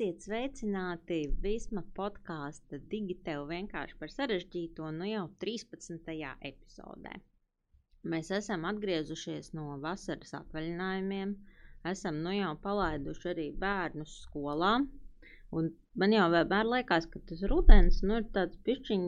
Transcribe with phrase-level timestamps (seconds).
[0.00, 6.14] Esiet sveicināti Visma podkāsta Digitēlu vienkārši par sarežģīto nu jau 13.
[6.50, 7.10] epizodē.
[8.12, 11.34] Mēs esam atgriezušies no vasaras atvaļinājumiem,
[11.92, 14.70] esam nu jau palaiduši arī bērnus skolā,
[15.52, 19.04] man jau vienmēr liekas, ka tas rudens nu, ir tāds pišķiņ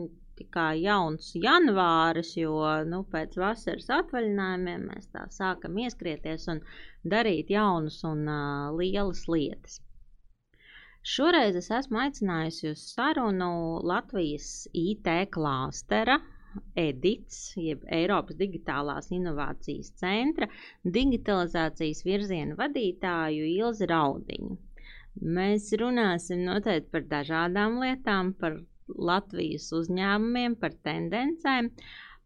[0.59, 2.59] kā jauns janvāris, jo
[2.91, 6.61] nu, pēc vasaras atvaļinājumiem mēs tā sākam ieskrieties un
[7.15, 9.81] darīt jaunas un uh, lielas lietas.
[11.03, 13.47] Šoreiz es esmu aicinājusi uz sarunu
[13.91, 14.45] Latvijas
[14.81, 16.15] IT klāstera
[16.79, 20.47] EDITS, jeb Eiropas Digitālās Inovācijas centra
[20.97, 24.55] digitalizācijas virziena vadītāju Ilzi Raudiņu.
[25.39, 28.55] Mēs runāsim noteikti par dažādām lietām, par
[29.11, 31.67] Latvijas uzņēmumiem, par tendencēm,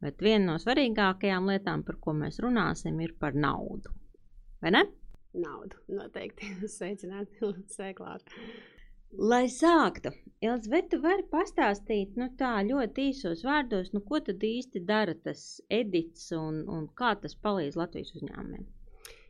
[0.06, 3.98] bet viena no svarīgākajām lietām, par ko mēs runāsim, ir par naudu.
[4.62, 4.86] Vai ne?
[5.34, 5.80] Naudu.
[5.92, 8.28] Noteikti sveicināti, sveiklāt.
[9.18, 10.12] Lai sāktu,
[10.44, 15.62] vai tu vari pastāstīt nu, tā ļoti īsos vārdos, nu, ko tad īsti dara tas
[15.72, 18.66] edits un, un kā tas palīdz Latvijas uzņēmumiem?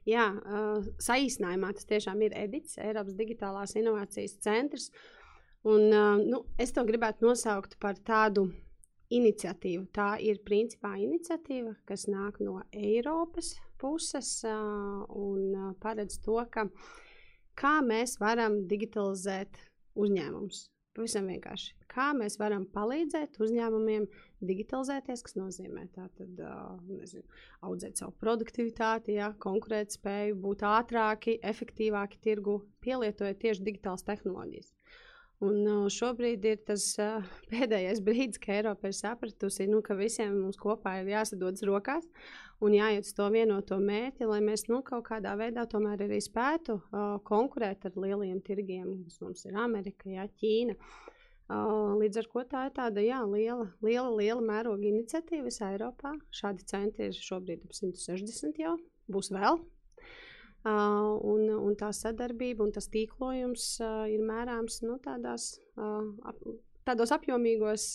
[0.08, 4.90] Jā, uh, saīsinājumā tas tiešām ir edits, Eiropas digitālās inovācijas centrs.
[5.68, 8.48] Un, uh, nu, es to gribētu nosaukt par tādu
[9.14, 9.86] iniciatīvu.
[9.94, 16.68] Tā ir principā iniciatīva, kas nāk no Eiropas puses un paredz to, ka
[17.58, 19.62] kā mēs varam digitalizēt
[19.98, 20.68] uzņēmumus.
[20.98, 21.76] Pavisam vienkārši.
[21.94, 24.08] Kā mēs varam palīdzēt uzņēmumiem
[24.50, 26.42] digitalizēties, kas nozīmē tātad,
[26.90, 27.38] nezinu,
[27.70, 34.74] audzēt savu produktivitāti, ja, konkurēt spēju, būt ātrāki, efektīvāki tirgu, pielietojot tieši digitālas tehnoloģijas.
[35.46, 36.84] Un šobrīd ir tas
[37.52, 42.08] pēdējais brīdis, kad Eiropa ir sapratusi, nu, ka visiem mums kopā ir jāsadodas rokās
[42.64, 46.80] un jāiet uz to vienoto mērķi, lai mēs nu, kaut kādā veidā tomēr arī spētu
[46.80, 50.78] uh, konkurēt ar lieliem tirgiem, kas mums ir Amerika, jā, Ķīna.
[51.48, 56.18] Uh, līdz ar to tā ir tāda jā, liela, liela, liela mēroga iniciatīva visā Eiropā.
[56.34, 58.76] Šādi centri ir šobrīd ap 160 jau,
[59.08, 59.62] būs vēl.
[60.66, 66.42] Uh, un, un tā sadarbība un tas tīklojums uh, ir mērāms nu, tādās uh, ap,
[66.88, 67.86] tādos apjomīgos,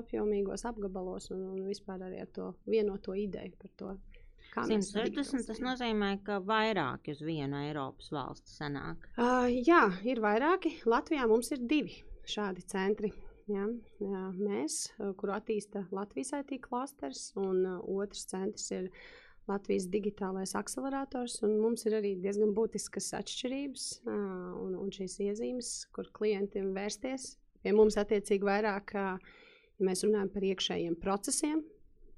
[0.00, 3.92] apjomīgos apgabalos un, un vispār arī ar to vienoto ideju par to.
[4.56, 9.06] 160 tas nozīmē, ka vairāki uz vienu Eiropas valsti sanāk.
[9.18, 10.78] Uh, jā, ir vairāki.
[10.88, 13.12] Latvijā mums ir divi šādi centri.
[13.48, 13.64] Ja,
[14.02, 18.90] jā, mēs, kuru attīsta Latvijas IT klasters, un uh, otrs centrs ir
[19.48, 21.40] Latvijas digitālais akcelerators.
[21.48, 27.32] Mums ir arī diezgan būtiskas atšķirības un, un šīs iezīmes, kur klientiem vērsties
[27.62, 29.08] Pie mums attiecīgi vairāk, ja
[29.82, 31.64] mēs runājam par iekšējiem procesiem,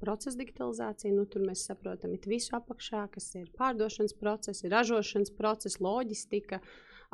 [0.01, 6.61] procesa digitalizācija, nu, tur mēs saprotam visu apakšā, kas ir pārdošanas procesi, ražošanas procesi, loģistika,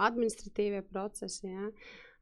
[0.08, 1.52] administratīvie procesi.
[1.52, 1.70] Ja.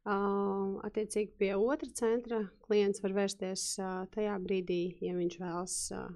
[0.05, 6.11] Uh, attiecīgi pie otra centra klients var vērsties uh, tajā brīdī, ja viņš vēlas uh,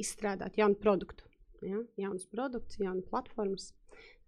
[0.00, 1.26] izstrādāt jaunu produktu.
[1.62, 1.82] Ja?
[2.00, 3.70] Jaunas produkts, jaunas platformas,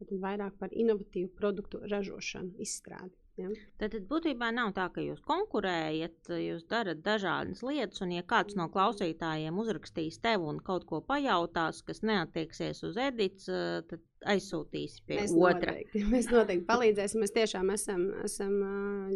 [0.01, 3.15] tad vairāk par inovatīvu produktu ražošanu, izstrādi.
[3.41, 3.49] Ja.
[3.81, 8.59] Tad, tad būtībā nav tā, ka jūs konkurējat, jūs darat dažādas lietas, un ja kāds
[8.59, 14.05] no klausītājiem uzrakstīs tev un kaut ko pajautās, kas neatieksies uz edits, tad
[14.35, 15.73] aizsūtīs pie mēs otra.
[15.73, 17.25] Noteikti, mēs noteikti palīdzēsim.
[17.25, 18.59] Mēs tiešām esam, esam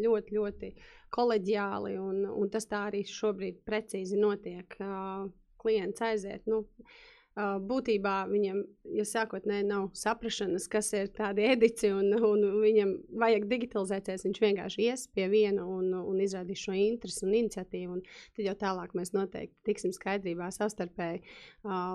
[0.01, 0.73] ļoti, ļoti
[1.13, 4.81] koleģiāli, un, un tas tā arī šobrīd precīzi notiek.
[5.67, 6.47] Klients aiziet.
[6.47, 6.63] Nu,
[7.37, 8.63] būtībā viņam,
[8.97, 14.87] ja sākotnēji nav saprašanas, kas ir tādi edici, un, un viņam vajag digitalizēties, viņš vienkārši
[14.87, 17.99] ies pie viena un, un izrādīs šo interesi un iniciatīvu.
[17.99, 18.01] Un
[18.39, 21.21] tad jau tālāk mēs noteikti tiksim skaidrībā savstarpēji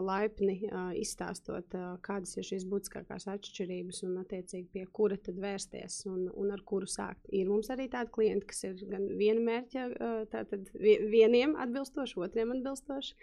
[0.05, 0.59] laipni
[1.01, 1.73] izstāstot,
[2.05, 6.89] kādas ir šīs būtiskākās atšķirības un attiecīgi pie kura tad vērsties un, un ar kuru
[6.89, 7.25] sākt.
[7.33, 9.87] Ir mums arī tādi klienti, kas ir gan viena mērķa,
[10.29, 13.17] tātad vieniem atbilstoši, otriem atbilstoši.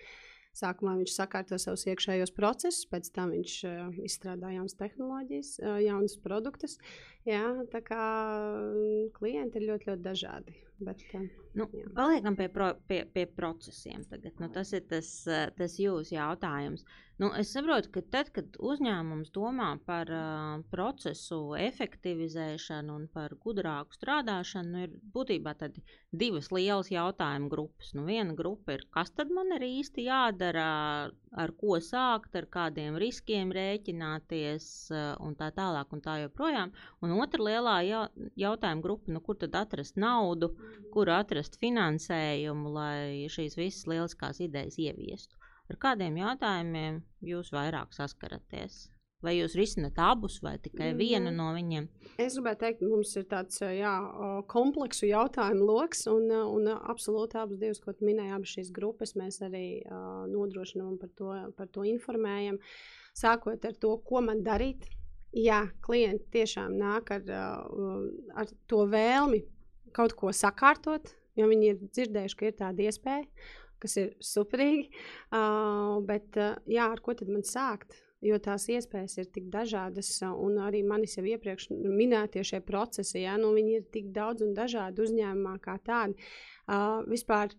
[0.59, 6.19] Sākumā viņš sakārto savus iekšējos procesus, pēc tam viņš uh, izstrādā jaunas tehnoloģijas, uh, jaunas
[6.25, 6.79] produktus.
[7.29, 8.05] Jā, tā kā
[9.19, 10.59] klienti ir ļoti, ļoti dažādi.
[10.79, 11.03] Bet,
[11.59, 11.89] nu, jā.
[11.97, 14.05] paliekam pie, pro, pie, pie procesiem.
[14.11, 14.39] Tagad.
[14.39, 15.11] Nu, tas ir tas,
[15.59, 16.87] tas jūsu jautājums.
[17.19, 23.97] Nu, es saprotu, ka tad, kad uzņēmums domā par uh, procesu efektivizēšanu un par gudrāku
[23.99, 25.57] strādāšanu, nu, ir būtībā
[26.21, 27.91] divas lielas jautājumu grupas.
[27.99, 30.69] Nu, viena grupa ir, kas tad man ir īsti jādara,
[31.43, 36.71] ar ko sākt, ar kādiem riskiem rēķināties uh, un tā tālāk un tā joprojām.
[37.03, 37.81] Un otra lielā
[38.39, 40.55] jautājuma grupa, nu, kur tad atrast naudu,
[40.93, 45.39] kur atrast finansējumu, lai šīs visas lieliskās idejas ieviestu.
[45.69, 48.87] Ar kādiem jautājumiem jūs vairāk saskaraties?
[49.19, 51.89] Vai jūs risināt abus vai tikai Mm, vienu no viņiem?
[52.23, 53.95] Es gribētu teikt, mums ir tāds jā,
[54.47, 59.41] kompleksu jautājumu lokus, un, un absolūti abas divas, ko tu minēji, abas šīs grupas mēs
[59.43, 62.61] arī uh, nodrošinām un par to, par to informējam.
[63.19, 64.87] Sākot ar to, ko man darīt.
[65.35, 67.27] Jā, klienti tiešām nāk ar,
[68.39, 69.43] ar to vēlmi
[69.95, 73.25] kaut ko sakārtot, jo viņi ir dzirdējuši, ka ir tāda iespēja,
[73.83, 74.89] kas ir superīgi.
[75.31, 77.97] Uh, bet, uh, jā, ar ko tad man sākt?
[78.25, 83.37] Jo tās iespējas ir tik dažādas, un arī manis jau iepriekš minētie šie procesi, ja,
[83.39, 86.19] nu, viņi ir tik daudz un dažādi uzņēmumā kā tādi.
[86.67, 87.55] Uh, vispār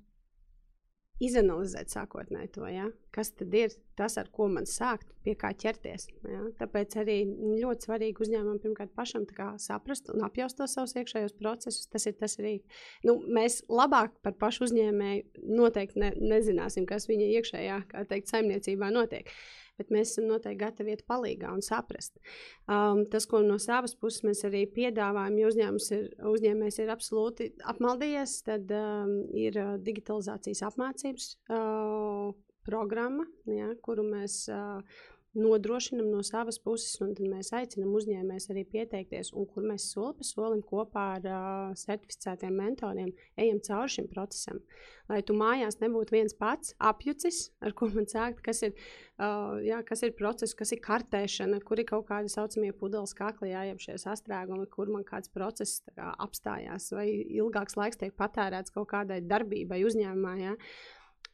[1.23, 2.87] izanalizēt sākotnēji to, ja?
[3.15, 6.07] kas tad ir tas, ar ko man sākt, pie kā ķerties.
[6.23, 6.41] Ja?
[6.61, 7.17] Tāpēc arī
[7.59, 9.25] ļoti svarīgi uzņēmumam pirmkārt pašam
[9.59, 11.89] saprast un apjaust tos savus iekšējos procesus.
[11.91, 12.55] Tas ir tas arī.
[13.03, 18.91] Nu, mēs labāk par pašu uzņēmēju noteikti ne, nezināsim, kas viņa iekšējā, kā teikt, saimniecībā
[18.95, 19.31] notiek.
[19.79, 22.19] Bet mēs esam noteikti gatavi iet palīdzīgā un saprast.
[22.67, 27.49] Um, tas, ko no savas puses mēs arī piedāvājam, ja uzņēmums ir, uzņēmējs ir absolūti
[27.73, 32.35] apmaldījies, tad um, ir uh, digitalizācijas apmācības uh,
[32.67, 34.83] programma, ja, kuru mēs uh,
[35.37, 40.15] nodrošinām no savas puses, un tad mēs aicinām uzņēmējus arī pieteikties, un kur mēs soli
[40.17, 44.63] pa solim kopā ar uh, certificētiem mentoriem ejam cauri šim procesam.
[45.09, 48.75] Lai tu mājās nebūtu viens pats apjucis, ar ko man sākt, kas ir,
[49.21, 53.53] uh, jā, kas ir process, kas ir kartēšana, kur ir kaut kādi saucamie pudeles kakli,
[53.53, 58.89] jājab šie sastrēgumi, kur man kāds process kā, apstājās, vai ilgāks laiks tiek patērēts kaut
[58.93, 60.37] kādai darbībai uzņēmumā.
[60.41, 60.55] Jā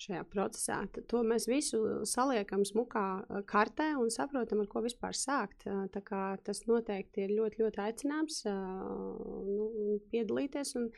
[0.01, 0.79] šajā procesā.
[0.93, 3.05] Tad to mēs visu saliekam smukā
[3.49, 5.67] kartē un saprotam, ar ko vispār sākt.
[6.05, 10.75] Kā tas noteikti ir ļoti, ļoti aicināms nu, piedalīties.
[10.81, 10.89] Un,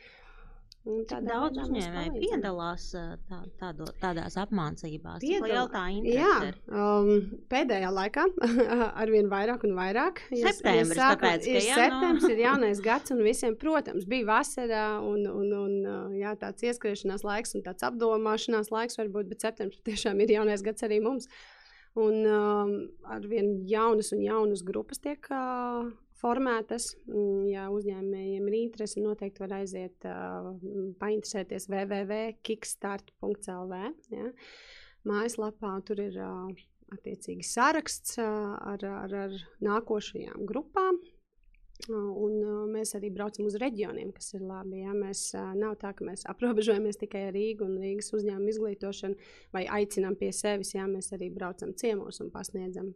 [1.28, 5.20] daudz uzņēmēji piedalās tā, tādo, tādās apmācībās?
[5.24, 7.10] Piedalā- tā Jā, um,
[7.52, 8.24] pēdējā laikā
[9.02, 10.22] ar vien vairāk un vairāk.
[10.32, 11.82] Ja Septembris, sākam- tāpēc, ka, ir jā, nu.
[11.82, 17.24] septembris ir jaunais gads, un visiem, protams, bija vasarā un, un, un jā, tāds ieskriešanās
[17.28, 21.28] laiks un tāds apdomāšanās laiks, varbūt, bet septembris tiešām ir jaunais gads arī mums.
[21.98, 22.74] Un um,
[23.10, 25.88] ar vien jaunas un jaunas grupas tiek uh,
[26.20, 26.92] formētas.
[27.08, 30.12] Mm, Ja uzņēmējiem ir interese, noteikti var aiziet, uh,
[31.00, 33.74] painteresēties www.kickstart.lv.
[34.14, 34.26] Ja.
[35.08, 36.48] Mājaslapā tur ir uh,
[36.94, 38.26] attiecīgi saraksts uh,
[38.72, 39.32] ar, ar, ar
[39.64, 40.94] nākošajām grupām.
[41.88, 42.32] Un
[42.72, 44.80] mēs arī braucam uz reģioniem, kas ir labi.
[44.82, 44.90] Ja?
[44.98, 49.14] Mēs, nav tā, ka mēs aprobežojamies tikai ar Rīgu un Rīgas uzņēmumu izglītošanu
[49.54, 50.74] vai aicinām pie sevis.
[50.74, 50.90] Ja?
[50.90, 52.90] Mēs arī braucam ciemos un pasniedzam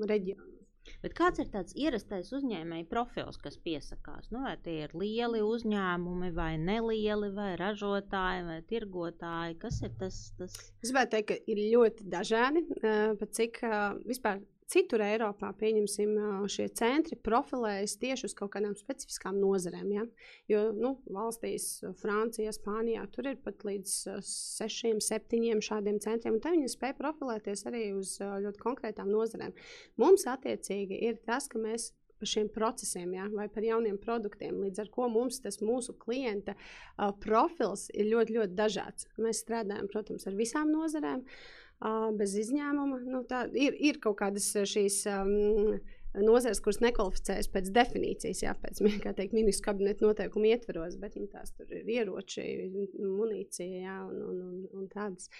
[0.00, 0.61] reģionu.
[1.02, 4.30] Bet kāds ir tāds ierastais uzņēmēju profils, kas piesakās?
[4.34, 9.58] Nu, vai tie ir lieli uzņēmumi, vai nelieli, vai ražotāji, vai tirgotāji?
[9.62, 10.22] Kas ir tas?
[10.38, 10.56] tas...
[10.82, 12.64] Es gribētu teikt, ka ir ļoti dažādi.
[12.80, 16.14] uh, Pat cik uh, vispār citur Eiropā, pieņemsim,
[16.52, 19.90] šie centri profilējas tieši uz kaut kādām specifiskām nozarēm.
[19.92, 20.04] Ja?
[20.50, 23.96] Jo nu, valstīs, Francijā, Spānijā, tur ir pat līdz
[24.26, 26.40] sešiem, septiņiem šādiem centriem.
[26.42, 29.56] Te viņi spēj profilēties arī uz ļoti konkrētām nozarēm.
[30.00, 31.92] Mums attiecīgi ir tas, ka mēs
[32.22, 34.60] par šiem procesiem, ja, vai par jauniem produktiem.
[34.62, 39.08] Līdz ar to mums tas mūsu klienta uh, profils ir ļoti, ļoti dažāds.
[39.18, 41.61] Mēs strādājam, protams, ar visām nozarēm, uh,
[42.18, 43.00] bez izņēmuma.
[43.08, 45.02] Nu, tā, ir, ir kaut kādas uh, šīs.
[45.10, 45.80] Um,
[46.12, 48.82] Nozares, kuras nekvalificējas pēc definīcijas, jā, pēc
[49.16, 52.44] teikt, ministru kabineta noteikumu ietveros, bet nu, tās tur ir ieroči,
[53.00, 55.30] munīcija jā, un, un, un, un tādas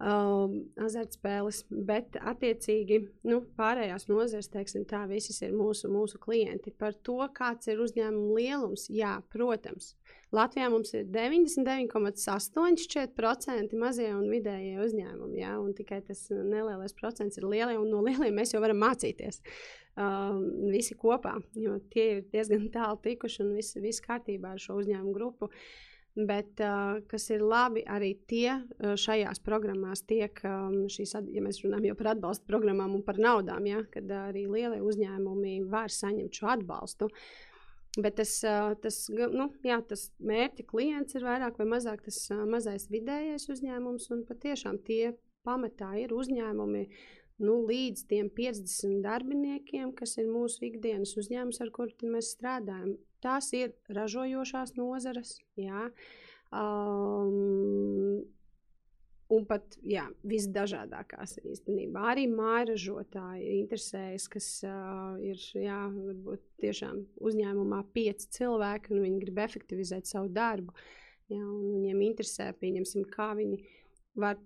[0.00, 1.64] um, azartspēles.
[1.70, 6.70] Bet, attiecīgi, nu, pārējās nozares, teiksim, tā visas ir mūsu, mūsu klienti.
[6.76, 9.86] Par to, kāds ir uzņēmuma lielums, jā, protams.
[10.34, 17.44] Latvijā mums ir 99,8% mazie un vidējie uzņēmumi, jā, un tikai tas nelielais procents ir
[17.46, 19.36] lielie, un no lieliem mēs jau varam mācīties.
[19.96, 24.74] Um, visi kopā, jo tie ir diezgan tālu tikuši un viss, viss kārtībā ar šo
[24.82, 25.48] uzņēmumu grupu.
[26.16, 26.56] Bet,
[27.10, 30.38] kas ir labi, arī tie šajās programmās tiek,
[30.88, 35.58] šīs, ja mēs runājam par atbalsta programmām un par naudām, ja, kad arī lielie uzņēmumi
[35.68, 37.10] var saņemt šo atbalstu.
[38.00, 38.32] Bet tas,
[38.80, 42.18] tas, nu, jā, tas mērķa klients ir vairāk vai mazāk tas
[42.48, 46.82] mazais vidējais uzņēmums, patiešām tie pamatā ir uzņēmumi
[47.44, 52.96] nu, līdz tiem 50 darbiniekiem, kas ir mūsu ikdienas uzņēmums, ar kuriem mēs strādājam.
[53.24, 55.88] Tās ir ražojošās nozares, jā.
[56.54, 58.22] Um,
[59.32, 62.04] un pat jā, visdažādākās īstenībā.
[62.12, 65.80] Arī mājražotāji interesējas, kas uh, ir jā,
[66.62, 70.76] tiešām uzņēmumā pieci cilvēki, un viņi grib efektivizēt savu darbu.
[71.32, 73.58] Jā, viņiem interesē, pieņemsim, kā viņi
[74.22, 74.38] var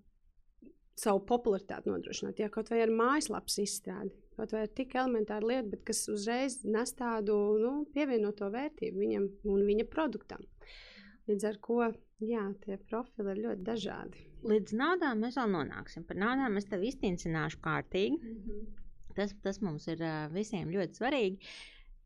[1.00, 2.40] savu popularitāti nodrošināt.
[2.42, 6.60] Jā, kaut vai ar mājaslapas izstrādi, kaut vai ar tik elementāru lietu, bet kas uzreiz
[6.64, 10.44] nes tādu nu, pievienoto vērtību viņam un viņa produktam.
[11.30, 11.80] Līdz ar to
[12.26, 14.24] jā, tie profili ir ļoti dažādi.
[14.50, 16.06] Līdz naudām mēs vēl nonāksim.
[16.08, 18.16] Par naudām es tev iztīncināšu kārtīgi.
[18.16, 18.64] Mm -hmm.
[19.16, 20.02] tas, tas mums ir
[20.32, 21.52] visiem ļoti svarīgi.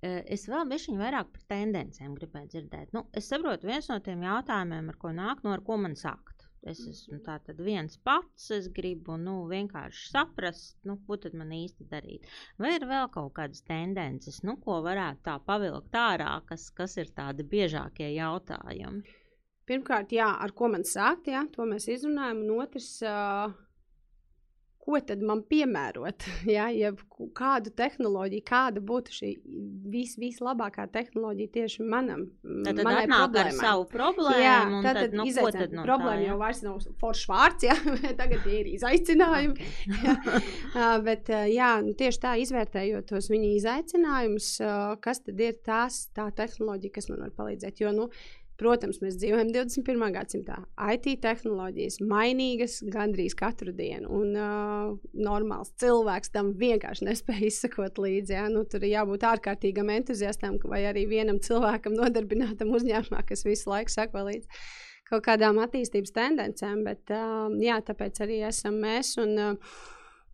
[0.04, 2.92] Es vēl bišķiņu vairāk par tendencēm gribēju dzirdēt.
[2.92, 6.33] Nu, es saprotu, viens no tiem jautājumiem, ar ko nāk, no ar ko man sākt.
[6.70, 11.84] Es esmu tāds viens pats, es gribu nu, vienkārši saprast, nu, ko tad man īsti
[11.90, 12.24] darīt.
[12.60, 17.12] Vai ir vēl kaut kādas tendences, nu, ko varētu tā pavilkt ārā, kas, kas ir
[17.18, 19.04] tādi biežākie jautājumi?
[19.68, 22.42] Pirmkārt, jā, ar ko man sākt, jā, to mēs izrunājam.
[22.44, 23.52] Un otrs, uh,
[24.84, 26.26] ko tad man piemērot?
[26.54, 26.90] Ja, ja
[27.34, 29.30] kādu tehnoloģiju, kāda būtu šī
[29.90, 32.26] vis, vislabākā tehnoloģija tieši manam?
[32.66, 33.40] Tad, problēmai.
[33.40, 34.42] ar savu problēmu.
[34.44, 37.78] Jā, tad, tad, nu, tad, tad no problēma tā, jau vairs nav foršs vārds, ja?
[38.20, 39.70] tagad ir izaicinājumi.
[40.74, 44.48] Jā, bet jā, nu, tieši tā izvērtējot tos viņa izaicinājumus,
[45.04, 47.82] kas tad ir tās, tā tehnoloģija, kas man var palīdzēt.
[47.84, 48.08] Jo, nu,
[48.64, 50.02] Protams, mēs dzīvojam 21.
[50.14, 50.54] gadsimtā.
[50.94, 58.32] IT tehnoloģijas mainīgas gandrīz katru dienu, un uh, normāls cilvēks tam vienkārši nespēja izsekot līdzi.
[58.38, 58.46] Ja?
[58.48, 63.92] Nu, tur ir jābūt ārkārtīgam entuziastam vai arī vienam cilvēkam nodarbinātam uzņēmumā, kas visu laiku
[63.92, 64.64] sako līdzi
[65.10, 66.80] kaut kādām attīstības tendencēm.
[66.88, 69.12] Bet, uh, jā, tāpēc arī esam mēs.
[69.20, 69.76] Un, uh,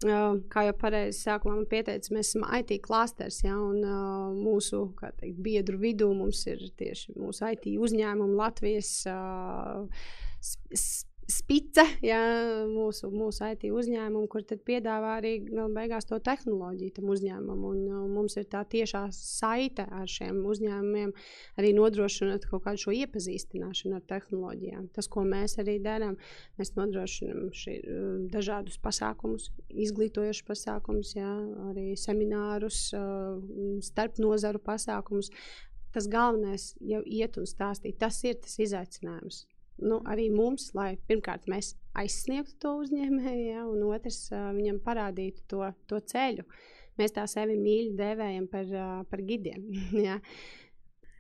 [0.01, 5.37] Kā jau pareizi sākumā man pieteica, mēs esam IT klāsters, ja, un uh, mūsu teikt,
[5.45, 10.09] biedru vidū mums ir tieši mūsu IT uzņēmumi Latvijas uh,
[11.31, 12.19] spice, ja,
[12.69, 15.33] mūsu, mūsu IT uzņēmumu, kur piedāvā arī
[15.75, 17.65] beigās to tehnoloģiju tam uzņēmumam.
[17.71, 21.13] Un, un uh, mums ir tā tiešā saite ar šiem uzņēmumiem,
[21.61, 24.89] arī nodrošinot kaut kādu šo iepazīstināšanu ar tehnoloģijām.
[24.97, 26.19] Tas, ko mēs arī darām,
[26.61, 31.31] mēs nodrošinām šī, uh, dažādus pasākumus, izglītojošus pasākumus, ja,
[31.71, 33.39] arī seminārus, uh,
[33.87, 35.33] starp nozaru pasākumus.
[35.91, 37.99] Tas galvenais jau iet un stāstīt.
[37.99, 39.45] Tas ir tas izaicinājums
[39.83, 45.45] nu, arī mums, lai pirmkārt mēs aizsniegtu to uzņēmēju, ja, un otrs uh, viņam parādītu
[45.51, 46.47] to, to ceļu.
[47.01, 49.71] Mēs tā sevi mīļi dēvējam par, uh, par gidiem.
[50.07, 50.19] ja.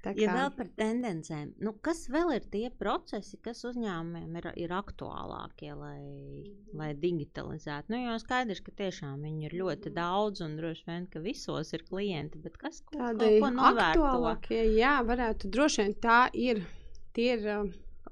[0.00, 0.22] Tā kā...
[0.22, 5.68] Ja vēl par tendencēm, nu, kas vēl ir tie procesi, kas uzņēmumiem ir, ir aktuālākie,
[5.76, 7.92] lai, lai digitalizētu?
[7.92, 11.84] Nu, jo skaidrs, ka tiešām viņi ir ļoti daudz un droši vien, ka visos ir
[11.90, 13.36] klienti, bet kas ko, Tādi?
[13.44, 16.64] Aktuālākie, jā, varētu droši vien tā ir.
[17.12, 17.68] Tie ir uh,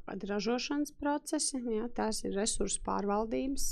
[0.09, 3.69] kādi ražošanas procesi, ja, tās ir resursu pārvaldības.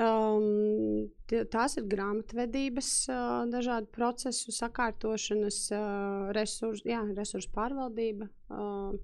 [0.00, 8.96] Um, tās ir grāmatvedības, uh, dažādu procesu sakārtošanas, uh, resursu, jā, resursu pārvaldība, uh,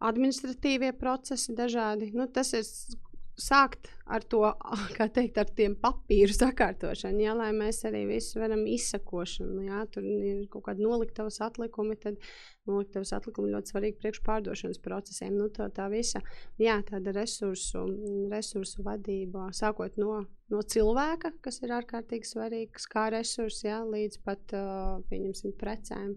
[0.00, 2.14] administratīvie procesi dažādi.
[2.16, 2.64] Nu, tas ir
[3.40, 4.42] sākt ar to,
[4.96, 9.64] kā teikt, ar tiem papīru sakārtošanu, jā, lai mēs arī visi varam izsakošanu.
[9.66, 12.20] Jā, tur ir kaut kādi noliktavas atlikumi, tad
[12.68, 15.34] noliktavas atlikumi ļoti svarīgi priekš pārdošanas procesiem.
[15.40, 16.22] Nu, tā, tā visa,
[16.60, 17.84] jā, tāda resursu,
[18.32, 20.22] resursu vadība, sākot no,
[20.52, 24.58] no cilvēka, kas ir ārkārtīgi svarīgs kā resurs, jā, līdz pat,
[25.10, 26.16] pieņemsim, precēm.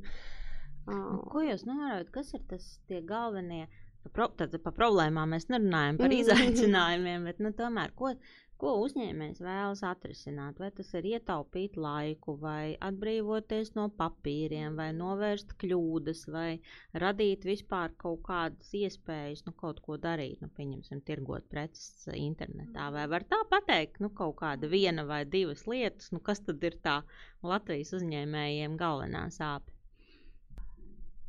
[0.88, 3.66] Nu, ko jūs norādāt, kas ir tas tie galvenie?
[4.14, 6.20] Pro, tad par problēmām mēs nerunājam par mm.
[6.24, 8.12] izaicinājumiem, bet nu, tomēr ko,
[8.62, 10.58] ko uzņēmējs vēlas atrisināt?
[10.62, 16.50] Vai tas ir ietaupīt laiku, vai atbrīvoties no papīriem, vai novērst kļūdas, vai
[17.06, 22.90] radīt vispār kaut kādas iespējas, nu, kaut ko darīt, nu, pieņemsim, tirgot preces internetā.
[22.98, 26.80] Vai var tā pateikt, nu, kaut kāda viena vai divas lietas, nu, kas tad ir
[26.84, 27.02] tā
[27.46, 29.77] Latvijas uzņēmējiem galvenā sāpe?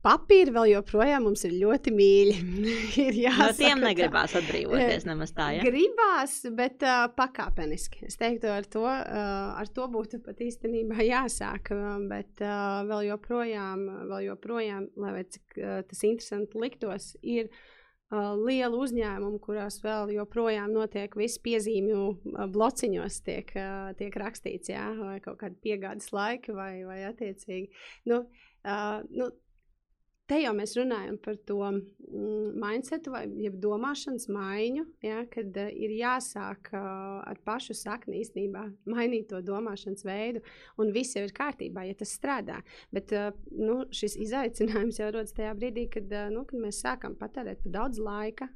[0.05, 2.35] Papīri vēl joprojām mums ir ļoti mīļi.
[3.07, 5.49] ir jāsaka, no tiem negribās atbrīvoties nemaz tā.
[5.57, 5.65] Ja?
[5.67, 8.05] Gribās, bet uh, pakāpeniski.
[8.07, 11.73] Es teiktu, ar to, uh, ar to būtu pat īstenībā jāsāk.
[12.11, 18.79] Bet uh, vēl joprojām, vēl joprojām lai cik uh, tas interesanti liktos, ir uh, liela
[18.79, 25.19] uzņēmuma, kurās vēl joprojām notiek viss piezīmju uh, blociņos, tiek, uh, tiek rakstīts, jā, vai
[25.25, 27.71] kaut kādi piegādes laiki, vai, vai attiecīgi.
[28.11, 28.23] Nu,
[28.63, 29.31] uh, nu,
[30.29, 33.25] te jau mēs runājam par to mm, mindsetu vai
[33.63, 36.85] domāšanas maiņu, ja, kad uh, ir jāsāk uh,
[37.29, 40.45] ar pašu sakni īstenībā mainīt to domāšanas veidu,
[40.79, 42.61] un viss jau ir kārtībā, ja tas strādā.
[42.95, 47.17] Bet uh, nu, šis izaicinājums jau rodas tajā brīdī, kad, uh, nu, kad mēs sākam
[47.19, 48.51] patērēt par daudz laika.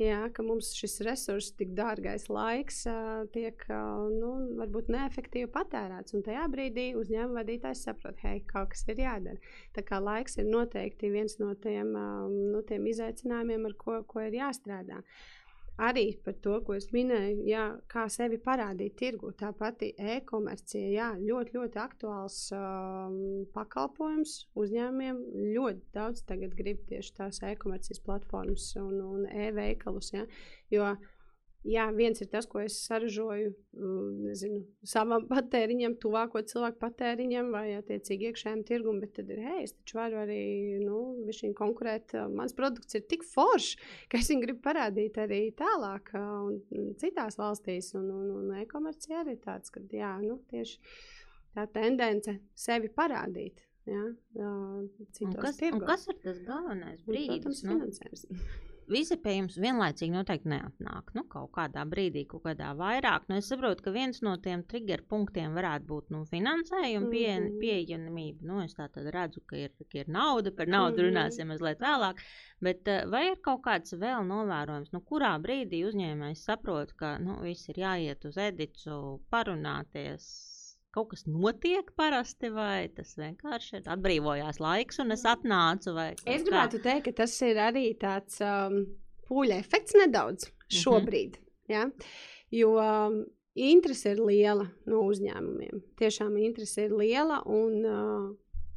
[0.00, 2.78] Jā, ka mums šis resurs, tik dārgais laiks,
[3.34, 6.16] tiek nu, varbūt neefektīvi patērēts.
[6.16, 9.52] Un tajā brīdī uzņēmuma vadītājs saprot, hei, kaut kas ir jādara.
[9.76, 14.40] Tā kā laiks ir noteikti viens no tiem, no tiem izaicinājumiem, ar ko, ko ir
[14.40, 15.02] jāstrādā.
[15.80, 19.32] Arī par to, ko es minēju, jā, kā sevi parādīt tirgu.
[19.38, 23.16] Tā pati e-komercija, jā, ļoti, ļoti aktuāls um,
[23.54, 25.22] pakalpojums uzņēmumiem.
[25.56, 30.12] Ļoti daudz tagad grib tieši tās e-komercijas platformas un, un e-veikalus.
[30.72, 30.94] Jo
[31.62, 33.52] Jā, viens ir tas, ko es saražoju
[34.24, 39.76] nezinu, savam patēriņam, tuvāko cilvēku patēriņam vai attiecīgi iekšējiem tirgumam, bet tad ir, hei, es
[39.76, 40.42] taču varu arī
[40.82, 40.98] nu,
[41.58, 42.16] konkurēt.
[42.34, 43.76] Mans produkts ir tik foršs,
[44.10, 47.92] ka es viņu gribu parādīt arī tālāk, un citās valstīs.
[47.98, 50.80] Un, un, un e-komercija arī tāds, ka jā, nu, tieši
[51.54, 53.62] tā tendence sevi parādīt.
[53.86, 54.02] Ja,
[54.38, 54.90] un
[55.38, 55.80] kas, tirgos.
[55.80, 57.42] un kas ir tas galvenais brīdis?
[57.42, 58.28] Protams, nu, finansējums
[58.90, 61.12] visi pie jums vienlaicīgi noteikti neatnāk.
[61.16, 63.28] Nu, kaut kādā brīdī, kaut kādā vairāk.
[63.28, 67.46] Nu, es saprotu, ka viens no tiem trigger punktiem varētu būt nu, finansējuma pie, mm
[67.46, 67.58] -hmm.
[67.62, 68.46] pieejamība.
[68.50, 71.12] Nu, es tā tad redzu, ka ir, ka ir nauda, par naudu mm -hmm.
[71.12, 72.22] runāsim mazliet vēlāk.
[72.60, 77.40] Bet eh, vai ir kaut kāds vēl novērojums, nu, kurā brīdī uzņēmējs saprot, ka nu,
[77.42, 80.51] viss ir jāiet uz edicu, parunāties,
[80.92, 85.94] kaut kas notiek parasti, vai tas vienkārši ir atbrīvojās laiks, un es atnācu.
[86.28, 86.84] Es gribētu kā?
[86.88, 88.82] teikt, ka tas ir arī tāds um,
[89.28, 90.82] pūļa efekts nedaudz mhm.
[90.82, 91.38] šobrīd.
[91.38, 91.72] Mm -hmm.
[91.72, 91.90] ja?
[92.52, 95.82] Jo um, interese ir liela no uzņēmumiem.
[95.96, 97.42] Tiešām interese ir liela.
[97.46, 98.30] Un, uh,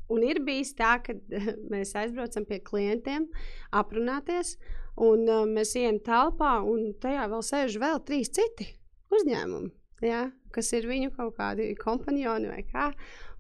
[0.08, 1.14] Un ir bijis tā, ka
[1.74, 3.26] mēs aizbraucam pie klientiem,
[3.74, 4.60] aprunāties,
[5.02, 8.68] un uh, mēs ejam telpā, un tajā vēl sēž vēl trīs citi
[9.10, 9.72] uzņēmumi
[10.04, 10.26] ja,
[10.56, 12.90] kas ir viņu kaut kādi kompanioni vai kā.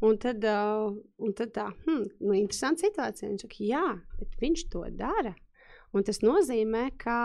[0.06, 0.92] Un tad, uh,
[1.24, 3.32] un tad tā, hmm, nu, interesanta situācija.
[3.32, 3.88] Viņš saka, jā,
[4.20, 5.34] bet viņš to dara.
[5.96, 7.16] Un tas nozīmē, ka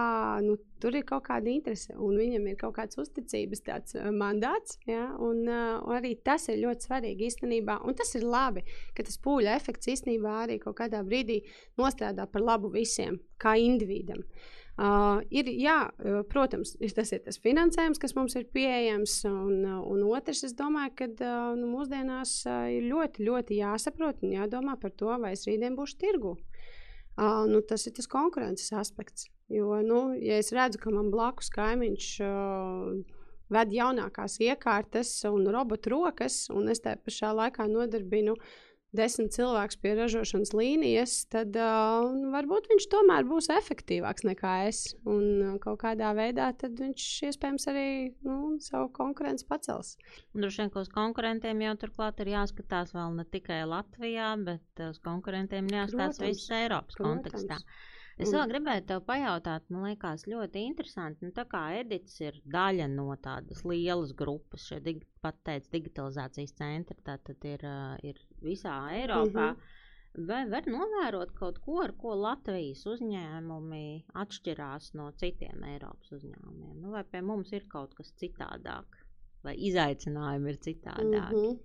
[0.44, 4.78] nu, tur ir kaut kāda interese, un viņam ir kaut kāds uzticības tāds, mandāts.
[4.86, 5.08] Ja?
[5.18, 7.80] Un, uh, un arī tas ir ļoti svarīgi īstenībā.
[7.82, 8.62] Un tas ir labi,
[8.94, 11.40] ka tas pūļa efekts īstenībā arī kaut kādā brīdī
[11.80, 14.22] nostrādā par labu visiem, kā individam.
[14.22, 15.90] Uh, Uh, ir, jā,
[16.32, 21.08] protams, tas ir tas finansējums, kas mums ir pieejams, un, un otrs, es domāju, ka
[21.10, 25.76] uh, nu, mūsdienās uh, ir ļoti, ļoti jāsaprot un jādomā par to, vai es rītdien
[25.76, 26.36] būšu tirgu.
[27.20, 29.28] Uh, nu, tas ir tas konkurences aspekts.
[29.52, 35.92] Jo, nu, ja es redzu, ka man blakus kaimiņš uh, ved jaunākās iekārtas un robotu
[35.92, 38.50] rokas, un es tajā pašā laikā nodarbinu uh,
[38.96, 44.82] desmit cilvēkus pie ražošanas līnijas, tad uh, varbūt viņš tomēr būs efektīvāks nekā es.
[45.08, 47.86] Un kaut kādā veidā viņš iespējams arī
[48.26, 49.94] nu, savu konkurenci pacels.
[50.34, 55.00] Droši vien, ka uz konkurentiem jau turklāt ir jāskatās vēl ne tikai Latvijā, bet uz
[55.04, 57.30] konkurentiem jāskatās visas Eiropas Protams.
[57.30, 57.62] kontekstā.
[58.20, 61.26] Es vēl gribēju te pajautāt, man liekas, ļoti interesanti.
[61.26, 66.56] Nu, tā kā Edits ir daļa no tādas lielas grupas, šie dig, pat teica, digitalizācijas
[66.58, 67.64] centri, tā tad ir,
[68.06, 69.52] ir visā Eiropā.
[69.52, 69.78] Mm -hmm.
[70.26, 76.80] Vai var novērot kaut ko, ar ko Latvijas uzņēmumi atšķirās no citiem Eiropas uzņēmumiem?
[76.82, 78.98] Nu, vai pie mums ir kaut kas citādāk,
[79.42, 81.36] vai izaicinājumi ir citādāki?
[81.36, 81.58] Mm -hmm.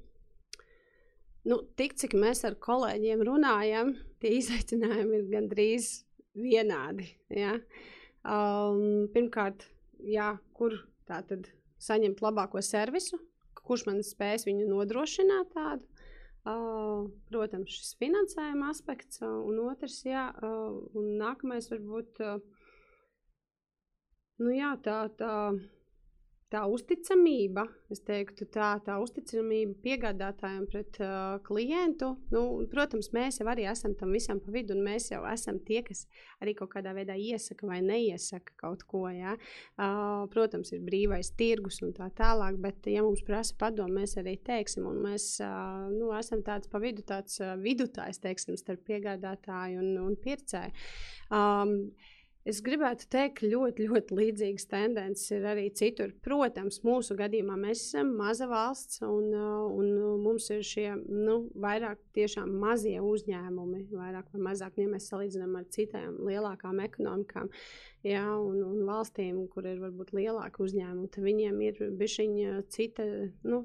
[1.45, 6.04] Nu, tik cik mēs ar kolēģiem runājam, tie izaicinājumi ir gandrīz
[6.35, 7.09] vienādi.
[7.33, 7.55] Ja?
[8.25, 9.67] Um, pirmkārt,
[10.05, 10.77] jā, kur
[11.09, 11.49] tā tad
[11.81, 13.19] saņemt labāko servisu,
[13.65, 15.87] kurš man spēs viņu nodrošināt tādu.
[16.45, 22.37] Uh, protams, šis finansējuma aspekts, uh, un otrs, jā, uh, un nākamais varbūt, uh,
[24.45, 25.31] nu jā, tā, tā
[26.55, 32.13] tā uzticamība, es teiktu, tā, tā uzticamība piegādātājiem pret uh, klientu.
[32.31, 35.81] Nu, protams, mēs jau arī esam tam visam pa vidu, un mēs jau esam tie,
[35.85, 36.05] kas
[36.43, 39.05] arī kaut kādā veidā iesaka vai neiesaka kaut ko.
[39.11, 39.35] Ja?
[39.75, 44.37] Uh, protams, ir brīvais tirgus un tā tālāk, bet, ja mums prasa padomu, mēs arī
[44.45, 49.83] teiksim, un mēs uh, nu, esam tāds pa vidu, tāds uh, vidutājs, teiksim, starp piegādātāju
[49.83, 50.85] un, un pircēju.
[51.35, 51.79] Um,
[52.45, 56.12] Es gribētu teikt, ka ļoti, ļoti līdzīgas tendences ir arī citur.
[56.21, 59.89] Protams, mūsu gadījumā mēs esam maza valsts, un, uh, un
[60.21, 65.65] mums ir šie nu, vairāk tiešām mazie uzņēmumi, vairāk vai mazāk, ja mēs salīdzinām ar
[65.73, 67.49] citām lielākām ekonomikām.
[68.05, 72.29] Jā, un, un valstīm, kur ir varbūt lielāki uzņēmumi, tad viņiem ir bijusi
[72.69, 73.10] cita.
[73.41, 73.63] Nu,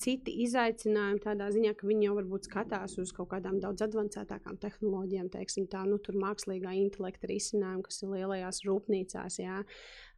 [0.00, 5.30] citi izaicinājumi tādā ziņā, ka viņi jau varbūt skatās uz kaut kādām daudz avansētākām tehnoloģijām,
[5.32, 9.40] teiksim, tā, nu, mākslīgā intelekta risinājumi, kas ir lielajās rūpnīcās.
[9.42, 9.60] Jā.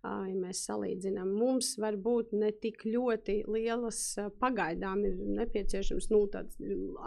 [0.02, 4.00] Ja mēs salīdzinām, mums var būt ne tik ļoti lielas,
[4.42, 6.58] pagaidām ir nepieciešams nu, tādas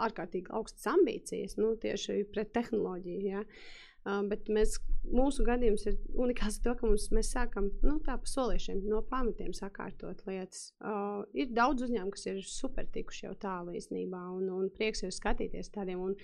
[0.06, 3.26] ārkārtīgi augstas ambīcijas nu, tieši pret tehnoloģiju.
[3.28, 3.42] Ja.
[3.44, 4.76] Uh, Uh, bet mēs,
[5.10, 9.00] mūsu gadījums ir unikāls ar to, ka mums, mēs sākam nu, tā pa solīšiem, no
[9.10, 10.68] pamatiem sakārtot lietas.
[10.78, 15.14] Uh, ir daudz uzņēmumu, kas ir super tikuši jau tālu īstenībā, un, un prieks ir
[15.14, 16.04] skatīties tādiem.
[16.06, 16.14] Un,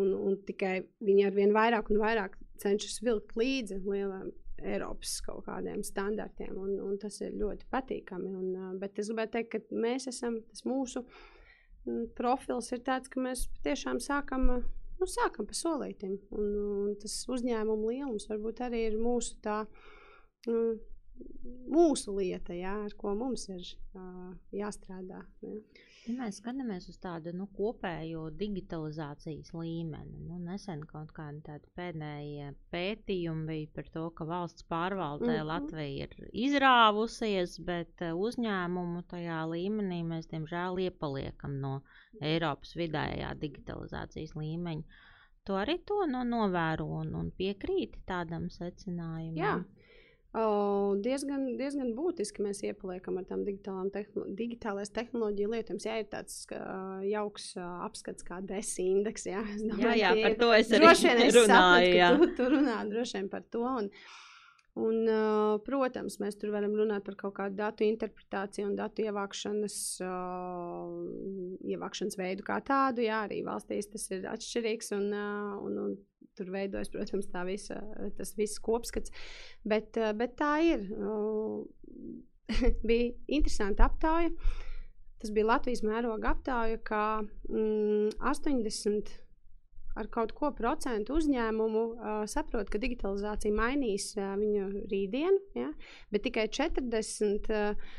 [0.00, 5.44] un, un tikai viņi ar vien vairāk un vairāk cenšas vilkt līdzi lielām Eiropas kaut
[5.46, 8.32] kādiem standartiem, un, un tas ir ļoti patīkami.
[8.32, 11.04] Un, uh, bet es gribētu teikt, ka mēs esam, tas mūsu
[12.16, 14.48] profils ir tāds, ka mēs tiešām sākam,
[15.00, 16.50] nu, sākam pa solītim, un,
[16.86, 19.62] un tas uzņēmuma lielums varbūt arī ir mūsu tā,
[20.48, 20.72] uh,
[21.70, 23.64] mūsu lieta, jā, ar ko mums ir
[23.96, 25.24] uh, jāstrādā.
[25.44, 25.56] Jā.
[26.08, 32.46] Ja mēs skatāmies uz tādu nu, kopējo digitalizācijas līmeni, nu, nesen kaut kāda tāda pēdējā
[32.72, 35.50] pētījuma bija par to, ka valsts pārvaldē mm -hmm.
[35.50, 41.74] Latvija ir izrāvusies, bet uzņēmumu tajā līmenī mēs, diemžēl, iepaliekam no
[42.32, 45.04] Eiropas vidējā digitalizācijas līmeņa.
[45.44, 49.36] To arī to nu, novēro un, un piekrīti tādam secinājumam.
[49.36, 49.54] Jā.
[50.30, 53.40] Uh, diezgan, diezgan būtiski mēs iepaliekam ar tām
[53.90, 55.80] tehno, digitālās tehnoloģiju lietām.
[55.82, 59.26] Jā, ir tāds uh, jauks uh, apskats, kā desa indeks.
[59.26, 60.86] Jā, domāju, jā, jā par to es arī
[61.34, 61.44] runāju.
[61.50, 63.66] Sapratu, tu, tu runā droši vien par to.
[63.66, 63.90] Un,
[64.78, 69.76] Un, uh, protams, mēs tur varam runāt par kaut kādu datu interpretāciju un datu ievākšanas,
[70.06, 70.92] uh,
[71.74, 73.02] ievākšanas veidu kā tādu.
[73.02, 75.98] Jā, arī valstīs tas ir atšķirīgs un, uh, un, un
[76.38, 77.78] tur veidojas, protams, tā visa,
[78.16, 79.12] tas viss kopskats.
[79.64, 80.86] Bet, uh, bet tā ir.
[82.88, 84.32] Bija interesanti aptāja.
[85.20, 89.10] Tas bija Latvijas mēroga aptāja, ka mm, 80
[90.00, 95.68] ar kaut ko procentu uzņēmumu uh, saprot, ka digitalizācija mainīs uh, viņu rītdienu, ja?
[96.14, 97.50] bet tikai 40.
[97.50, 97.98] Uh,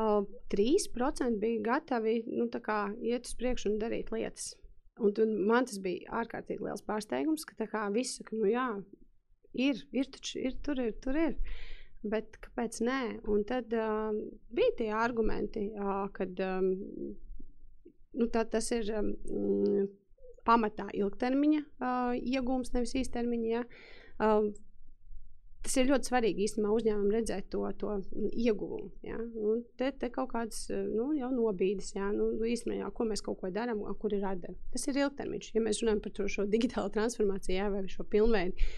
[0.00, 2.46] 3% bija gatavi nu,
[3.02, 4.54] iet uz priekšu un darīt lietas.
[5.00, 8.66] Un tad man tas bija ārkārtīgi liels pārsteigums, ka kā, viss saka, nu jā,
[9.56, 11.36] ir, ir, taču, ir tur, ir, tur ir.
[12.00, 13.00] Bet kāpēc nē?
[13.28, 14.12] Un tad uh,
[14.56, 16.70] bija tie argumenti, uh, kad um,
[18.16, 19.10] nu, tā, tas ir um,
[20.48, 23.50] pamatā ilgtermiņa uh, iegūms, nevis īstermiņa.
[23.52, 23.64] Ja?
[24.20, 24.48] Uh,
[25.60, 27.96] Tas ir ļoti svarīgi īstenībā uzņēmumam redzēt to, to
[28.32, 28.88] ieguvumu.
[29.04, 29.18] Ja?
[29.20, 32.08] Un te, te kaut kādas nu, jau nobīdes, ja?
[32.16, 34.56] nu, īstenībā, ko mēs kaut ko darām, kur ir atdeve.
[34.72, 35.50] Tas ir ilgtermiņš.
[35.56, 37.68] Ja mēs runājam par to, šo digitālo transformāciju ja?
[37.74, 38.70] vai šo pilnveidu,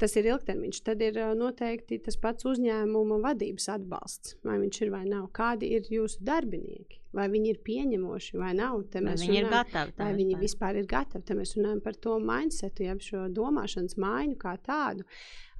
[0.00, 0.80] tas ir ilgtermiņš.
[0.88, 4.38] Tad ir noteikti tas pats uzņēmuma vadības atbalsts.
[4.48, 5.28] Vai viņš ir vai nav?
[5.36, 7.02] Kādi ir jūsu darbinieki?
[7.12, 8.80] Vai viņi ir pieņemoši vai nav?
[8.88, 9.96] Vai viņi runājam, ir gatavi?
[10.00, 11.28] Vai viņi vispār ir gatavi?
[11.28, 15.04] Te mēs runājam par to mindsetu, jeb šo domāšanas maiņu kā tādu.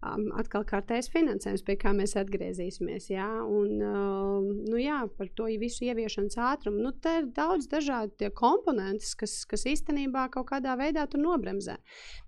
[0.03, 3.05] Um, atkal kārtējs finansējums, pie kā mēs atgriezīsimies.
[3.13, 6.81] Jā, un, uh, nu, jā, par to visu ieviešanas ātrumu.
[6.83, 11.77] Nu, te ir daudz dažādu komponentus, kas, kas īstenībā kaut kādā veidā tur nobremzē.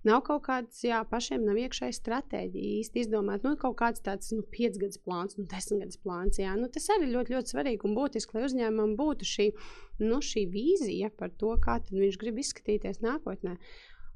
[0.07, 4.45] Nav kaut kāds, jā, pašiem nav iekšēji stratēģija īsti izdomāt, nu, kaut kāds tāds nu,
[4.55, 6.39] piecgadus plāns, nu, desmitgadus plāns.
[6.39, 9.49] Jā, nu, tas arī ļoti, ļoti svarīgi un būtiski, lai uzņēmumam būtu šī,
[10.05, 13.57] nu, šī vīzija par to, kā viņš grib izskatīties nākotnē.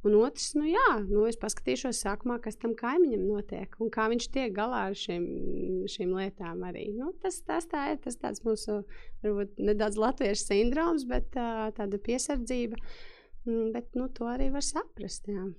[0.07, 4.29] Un otrs, nu jā, nu es paskatīšos sākumā, kas tam kaimiņam notiek un kā viņš
[4.31, 5.25] tiek galā ar šīm,
[5.91, 6.85] šīm lietām arī.
[6.95, 8.79] Nu, tas, tas tā ir, tas tāds mūsu,
[9.25, 12.79] varbūt nedaudz latviešu sindroms, bet tā, tāda piesardzība.
[13.43, 15.49] Mm, bet, nu, to arī var saprast, jā.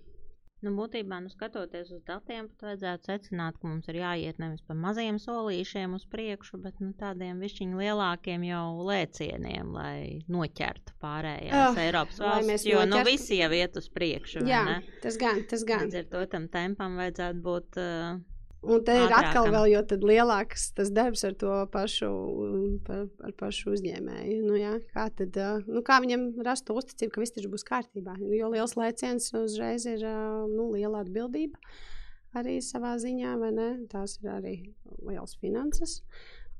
[0.61, 4.77] Nu, būtībā, nu, skatoties uz datiem, pat vajadzētu secināt, ka mums ir jāiet nevis pa
[4.77, 11.81] maziem solīšiem uz priekšu, bet nu, tādiem višķiņu lielākiem jau lēcieniem, lai noķertu pārējās oh,
[11.81, 12.66] Eiropas valstis.
[12.68, 12.92] Jo noķert...
[12.92, 14.44] nu, visi jau iet uz priekšu.
[14.51, 15.87] Jā, tas gan, tas gan.
[15.87, 17.81] Līdz ar to tam tempam vajadzētu būt.
[17.81, 18.20] Uh,
[18.61, 22.11] Un te ir atkal vēl jo lielāks tas darbs ar to pašu,
[22.85, 24.40] par, ar pašu uzņēmēju.
[24.44, 28.18] Nu, jā, kā, tad, nu, kā viņam rast to uzticību, ka viss taču būs kārtībā?
[28.37, 31.57] Jo liels lēciens uzreiz ir nu, liela atbildība
[32.37, 33.70] arī savā ziņā, vai ne?
[33.90, 34.55] Tās ir arī
[35.09, 36.01] liels finanses.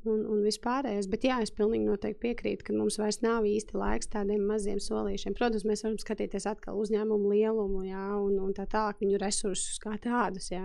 [0.09, 1.11] Un, un vispārējais.
[1.13, 5.35] Bet jā, es pilnīgi noteikti piekrītu, ka mums vairs nav īsti laiks tādiem maziem solīšiem.
[5.37, 9.99] Protams, mēs varam skatīties atkal uzņēmumu lielumu, jā, un, un tā tālāk viņu resursus kā
[10.01, 10.49] tādus.
[10.55, 10.65] Jā.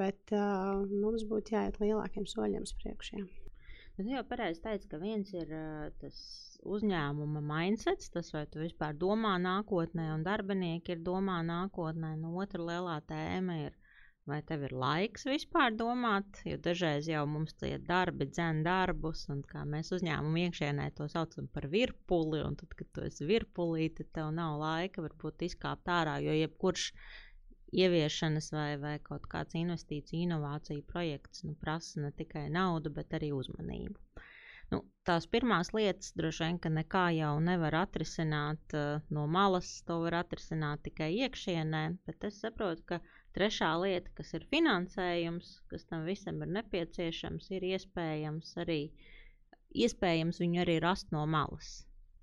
[0.00, 3.24] Bet mums būtu jāiet lielākiem soļiem uz priekšu.
[3.96, 5.50] Bet jau pareizi teica, ka viens ir
[6.00, 6.18] tas
[6.64, 12.14] uzņēmuma mindsets, tas vai tu vispār domā nākotnē, un darbinieki ir domā nākotnē.
[12.20, 13.76] Nu, otra lielā tēma ir,
[14.30, 19.42] vai tev ir laiks vispār domāt, jo dažreiz jau mums tie darbi dzen darbus, un
[19.50, 24.12] kā mēs uzņēmumu iekšienē to saucam par virpuli, un tad, kad tu esi virpulī, tad
[24.16, 26.92] tev nav laika varbūt izkāpt ārā, jo jebkurš
[27.72, 33.30] ieviešanas vai, vai kaut kāds investīciju, inovāciju projekts nu, prasa ne tikai naudu, bet arī
[33.36, 34.26] uzmanību.
[34.70, 34.78] Nu,
[35.08, 40.20] tās pirmās lietas droši vien, ka nekā jau nevar atrisināt uh, no malas, to var
[40.20, 43.00] atrisināt tikai iekšienē, bet es saprotu, ka
[43.38, 48.80] trešā lieta, kas ir finansējums, kas tam visam ir nepieciešams, ir iespējams arī
[49.86, 51.74] iespējams viņu arī rast no malas.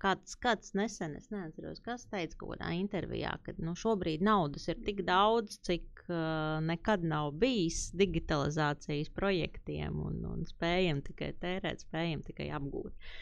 [0.02, 4.80] Kāds, kāds nesen, es neatceros, kas teica kaut kādā intervijā, ka nu, šobrīd naudas ir
[4.86, 12.24] tik daudz, cik uh, nekad nav bijis digitalizācijas projektiem, un, un spējam tikai tērēt, spējam
[12.26, 13.12] tikai apgūt.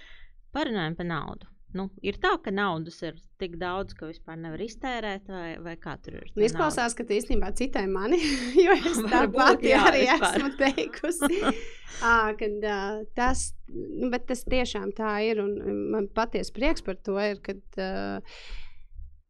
[0.57, 1.56] Parunājam par naudu.
[1.77, 5.97] Nu, ir tā, ka naudas ir tik daudz, ka vispār nevar iztērēt, vai, vai kā
[6.03, 6.31] tur ir.
[6.35, 6.99] Nu, izklausās, nauda?
[6.99, 8.21] ka tu īstenībā citai mani,
[8.65, 10.39] jo es tāpat arī vispār.
[10.39, 11.43] esmu teikusi.
[12.13, 17.19] à, kad, uh, tas, nu, tas tiešām tā ir, un man patiesi prieks par to
[17.21, 18.41] ir, kad uh,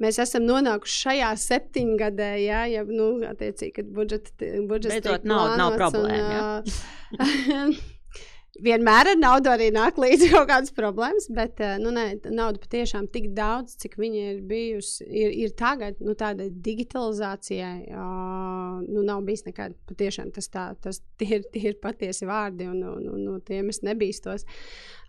[0.02, 5.76] mēs esam nonākuši šajā septiņgadē, jā, ja, nu, attiecīgi, kad budžets, budžets Beidzot, nav, nav
[5.80, 6.40] problēma.
[7.18, 7.84] Un, uh,
[8.62, 13.08] Vienmēr ar naudu arī nāk līdzi kaut kādas problēmas, bet eh, nu, ne, nauda patiešām
[13.12, 19.24] tik daudz, cik viņa ir bijusi, ir, ir tagad, nu, tāda digitalizācijai, uh, nu, nav
[19.26, 19.76] bijis nekad.
[19.90, 23.72] Patiešām tas, tā, tas tie, ir, tie ir patiesi vārdi, un, un, un no tiem
[23.72, 24.46] es nebīstos.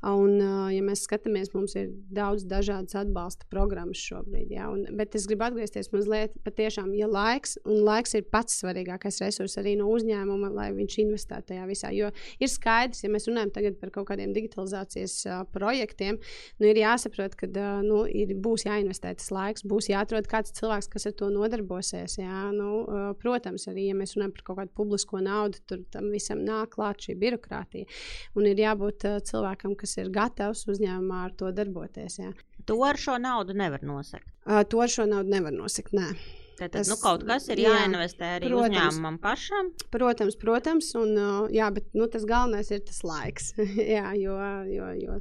[0.05, 0.37] Un,
[0.69, 4.51] ja mēs skatāmies, mums ir daudz dažādas atbalsta programmas šobrīd.
[4.53, 9.17] Ja, un, bet es gribu atgriezties mazliet patiešām, ja laiks, un laiks ir pats svarīgākais
[9.23, 11.89] resurs arī no uzņēmuma, lai viņš investē tajā visā.
[11.97, 13.36] Jo ir skaidrs, ja mēs runājam
[13.81, 16.19] par kaut kādiem digitalizācijas uh, projektiem,
[16.61, 20.91] nu, ir jāsaprot, ka uh, nu, ir, būs jāinvestē tas laiks, būs jāatrod kāds cilvēks,
[20.93, 22.19] kas ar to nodarbosies.
[22.21, 26.11] Ja, nu, uh, protams, arī ja mēs runājam par kaut kādu publisko naudu, tur tam
[26.13, 27.89] visam nāk klāt šī birokrātija.
[28.37, 32.19] Un ir jābūt uh, cilvēkam, kas kas ir gatavs uzņēmumā ar to darboties.
[32.19, 32.33] Jā.
[32.67, 34.27] To ar šo naudu nevar nosakt.
[34.43, 35.95] Uh, to ar šo naudu nevar nosakt.
[35.95, 36.11] Nē.
[36.57, 39.71] Tad tas, nu, kaut kas ir jā, jāinvestē arī protams, uzņēmumam pašam.
[39.93, 41.11] Protams, protams, un
[41.53, 43.51] jā, bet nu, tas galvenais ir tas laiks.
[43.95, 44.37] jā, jo,
[44.73, 45.17] jo, jo,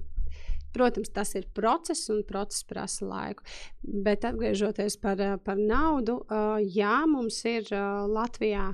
[0.77, 3.44] protams, tas ir process, un process prasa laiku.
[4.07, 6.22] Bet atgriežoties par, par naudu,
[6.64, 7.68] jā, mums ir
[8.12, 8.70] Latvijā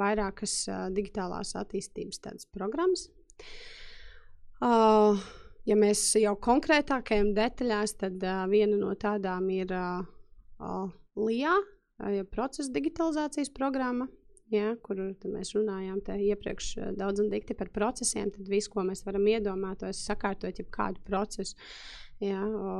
[0.00, 0.62] vairākas
[0.96, 3.10] digitālās attīstības programmas.
[4.60, 5.16] Uh,
[5.64, 10.02] ja mēs jau konkrētākajām detaļās, tad uh, viena no tādām ir uh,
[10.60, 11.54] uh, LIA,
[12.00, 14.08] uh, procesa digitalizācijas programma.
[14.50, 19.28] Ja, kur mēs runājām iepriekš daudz un dikti par procesiem, tad viss, ko mēs varam
[19.30, 21.54] iedomāties, sakārtot jebkādu procesu,
[22.18, 22.72] ja, o,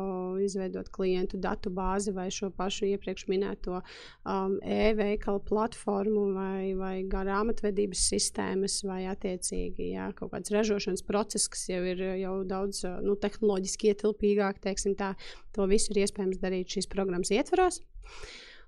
[0.42, 8.04] izveidot klientu datu bāzi vai šo pašu iepriekš minēto um, e-veikalu platformu vai, vai grāmatvedības
[8.12, 13.94] sistēmas vai attiecīgi ja, kaut kāds ražošanas process, kas jau ir jau daudz nu, tehnoloģiski
[13.94, 14.61] ietilpīgāk,
[14.98, 15.14] tā,
[15.54, 17.85] to visu ir iespējams darīt šīs programmas ietvaros.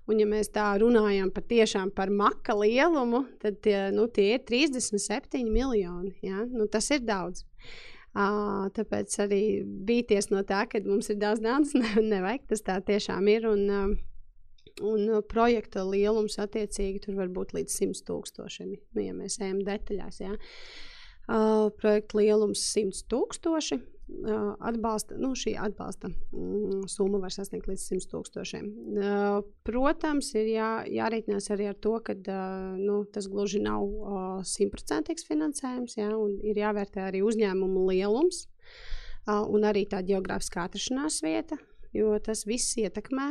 [0.03, 5.47] Un, ja mēs tā runājam patiešām par maka lielumu, tad tie, nu, tie ir 37
[5.47, 6.11] miljoni.
[6.25, 6.43] Ja?
[6.43, 7.45] Nu, tas ir daudz.
[8.13, 12.43] Uh, tāpēc arī bīties no tā, ka mums ir daudz naudas, ne, nevajag.
[12.51, 13.47] Tas tā tiešām ir.
[13.49, 19.39] Un, uh, un projekta lielums attiecīgi tur var būt līdz 100 tūkstošiem, nu, ja mēs
[19.39, 20.19] ejam detaļās.
[20.25, 20.35] Ja.
[21.23, 23.79] Uh, projekta lielums 100 tūkstoši
[24.59, 28.65] atbalsta, nu, šī atbalsta mm, summa var sasniegt līdz 100 tūkstošiem.
[29.67, 32.13] Protams, ir jā, jārēķinās arī ar to, ka
[32.79, 33.81] nu, tas gluži nav
[34.47, 38.37] simtprocentīgs finansējums, jā, un ir jāvērtē arī uzņēmumu lielums
[39.27, 41.55] un arī tā geogrāfiskā atrašanās vieta.
[41.93, 43.27] Jo tas viss ietekmē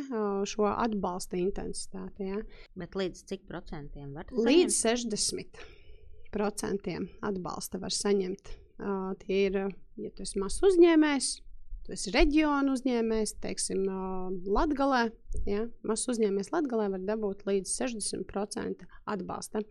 [0.47, 2.31] šo atbalsta intensitāti.
[2.31, 2.39] Ja.
[2.79, 4.47] Bet līdz cik procentiem var saņemt?
[4.47, 4.79] Līdz
[6.31, 6.95] 60%
[7.27, 8.62] atbalsta var saņemt.
[9.23, 9.59] Tie ir,
[10.01, 11.29] ja tu esi mazs uzņēmējs,
[11.87, 13.85] tu esi reģionu uzņēmējs, teiksim,
[14.47, 15.05] Latgalē,
[15.49, 19.63] ja, mazs uzņēmējs Latgalē var dabūt līdz 60% atbalsta.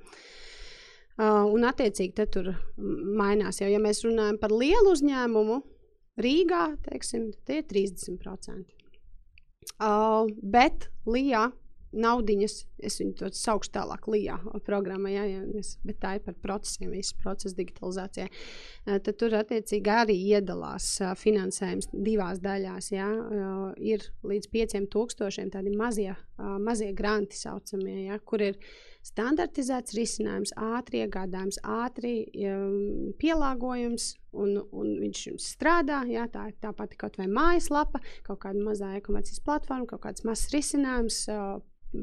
[1.22, 5.60] Un attiecīgi te tur mainās, jau ja mēs runājam par lielu uzņēmumu,
[6.22, 8.78] Rīgā, teiksim, tie ir 30%.
[9.82, 11.48] Uh, bet Lijā
[11.92, 12.56] naudiņas,
[12.88, 16.92] es viņu to saukšu tālāk, LIA programmā, ja, ja, es, bet tā ir par procesiem,
[16.96, 18.28] visas procesa digitalizācijā.
[18.88, 22.92] Tad tur attiecīgi arī iedalās finansējums divās daļās.
[22.96, 23.10] Ja,
[23.78, 26.16] ir līdz 5000 tādi mazie,
[26.64, 28.60] mazie granti saucamie, ja, kur ir
[29.06, 32.14] standartizēts risinājums, ātri iegādājums, ātri
[32.48, 36.04] um, pielāgojums, un, un viņš strādā.
[36.10, 40.26] Jā, tā ir tā pati kaut vai mājaslapa, kaut kāda mazā e-komercijas platforma, kaut kāds
[40.28, 41.58] mazs risinājums, uh,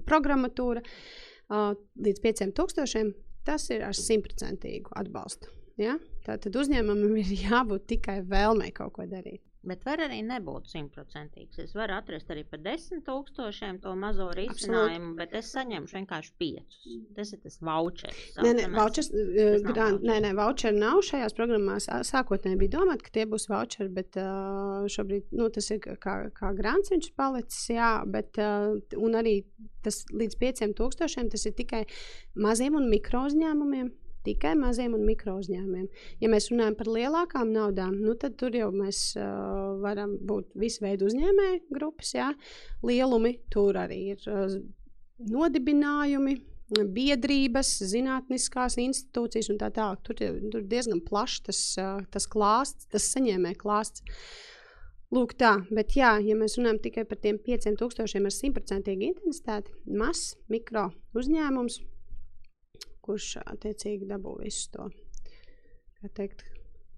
[0.08, 1.72] programmatūra uh,
[2.04, 3.14] līdz 5000.
[3.48, 5.48] Tas ir ar simtprocentīgu atbalstu.
[5.80, 5.96] Ja?
[6.26, 9.42] Tātad uzņēmumam ir jābūt tikai vēlmei kaut ko darīt.
[9.66, 11.58] Bet var arī nebūt simtprocentīgs.
[11.64, 15.16] Es varu atrast arī par desmit tūkstošiem to mazo risinājumu, Absolut.
[15.18, 16.86] bet es saņemšu vienkārši piecus.
[17.16, 18.20] Tas ir tas vouchers.
[18.38, 21.90] Nē, nē, vouchers, uh, grant, nē, nē, voucher nav šajās programmās.
[22.06, 26.54] Sākotnēji bija domāts, ka tie būs voucheri, bet uh, šobrīd nu, tas ir kā, kā
[26.56, 29.40] grants viņš palicis, jā, bet uh, un arī
[29.82, 31.82] tas līdz pieciem tūkstošiem tas ir tikai
[32.38, 33.90] maziem un mikro uzņēmumiem
[34.26, 35.86] tikai maziem un mikro uzņēmumiem.
[36.22, 40.84] Ja mēs runājam par lielākām naudām, nu, tad tur jau mēs uh, varam būt visu
[40.84, 42.14] veidu uzņēmēju grupas.
[42.16, 42.32] Jā.
[42.86, 44.58] Lielumi tur arī ir uh,
[45.30, 50.02] nodibinājumi, biedrības, zinātniskās institūcijas un tā tālāk.
[50.04, 51.62] Tur ir diezgan plašs tas,
[52.12, 54.04] tas klāsts, tas saņēmē klāsts.
[55.14, 60.34] Lūk, tā, bet jā, ja mēs runājam tikai par tiem 5000 ar simtprocentīgu intensitāti, mazs
[60.52, 61.78] mikro uzņēmums,
[63.08, 64.86] kurš attiecīgi dabū visu to,
[65.98, 66.44] kā teikt,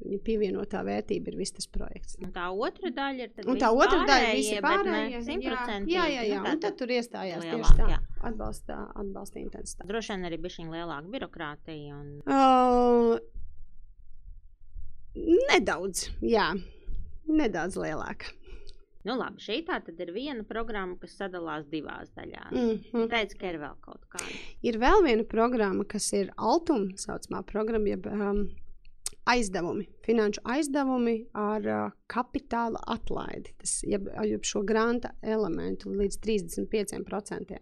[0.00, 2.16] viņa pievienotā vērtība ir viss tas projekts.
[2.24, 3.34] Un tā otra daļa ir.
[3.44, 5.20] Un tā otra daļa ir visi pārējie.
[5.26, 5.96] Simtprocentīgi.
[5.96, 6.40] Jā, jā, jā.
[6.40, 7.88] Nu, Un tad tur iestājās lielāk, tieši tā.
[7.94, 7.98] jā.
[8.30, 9.88] Atbalsta, atbalsta intensitāte.
[9.90, 12.00] Droši vien arī bija šī lielāka birokrātija.
[12.00, 12.06] Un...
[12.24, 13.20] Uh,
[15.50, 16.48] nedaudz, jā.
[17.30, 18.32] Nedaudz lielāka.
[19.08, 22.50] Nu, labi, šī tā tad ir viena programma, kas sadalās divās daļās.
[22.52, 22.80] Mm Mm.
[22.92, 23.08] -hmm.
[23.10, 24.34] Teicu, ka ir vēl kaut kāda.
[24.62, 28.50] Ir vēl viena programma, kas ir Altuma saucamā programma, jeb um,
[29.24, 33.54] aizdevumi, finanšu aizdevumi ar uh, kapitāla atlaidi.
[33.58, 37.58] Tas jeb, jeb šo granta elementu līdz 35%.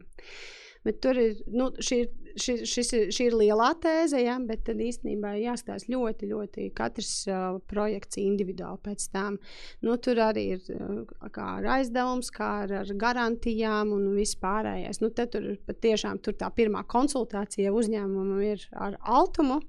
[0.87, 2.03] Bet tur ir, nu, šī,
[2.38, 7.59] šī, šis šī ir lielā tēze, ja, bet tad īstenībā jāstāsta ļoti, ļoti katrs uh,
[7.71, 9.38] projekts individuāli pēc tam.
[9.85, 11.03] Nu, tur arī ir uh,
[11.35, 15.03] kā ar aizdevums, kā ar, ar garantijām un viss pārējais.
[15.05, 19.62] Nu, tad tur patiešām tur tā pirmā konsultācija uzņēmumam ir ar altumu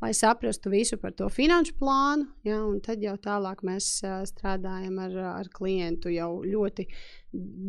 [0.00, 2.28] lai saprastu visu par to finanšu plānu.
[2.46, 6.86] Ja, tad jau tālāk mēs uh, strādājam ar, ar klientu jau ļoti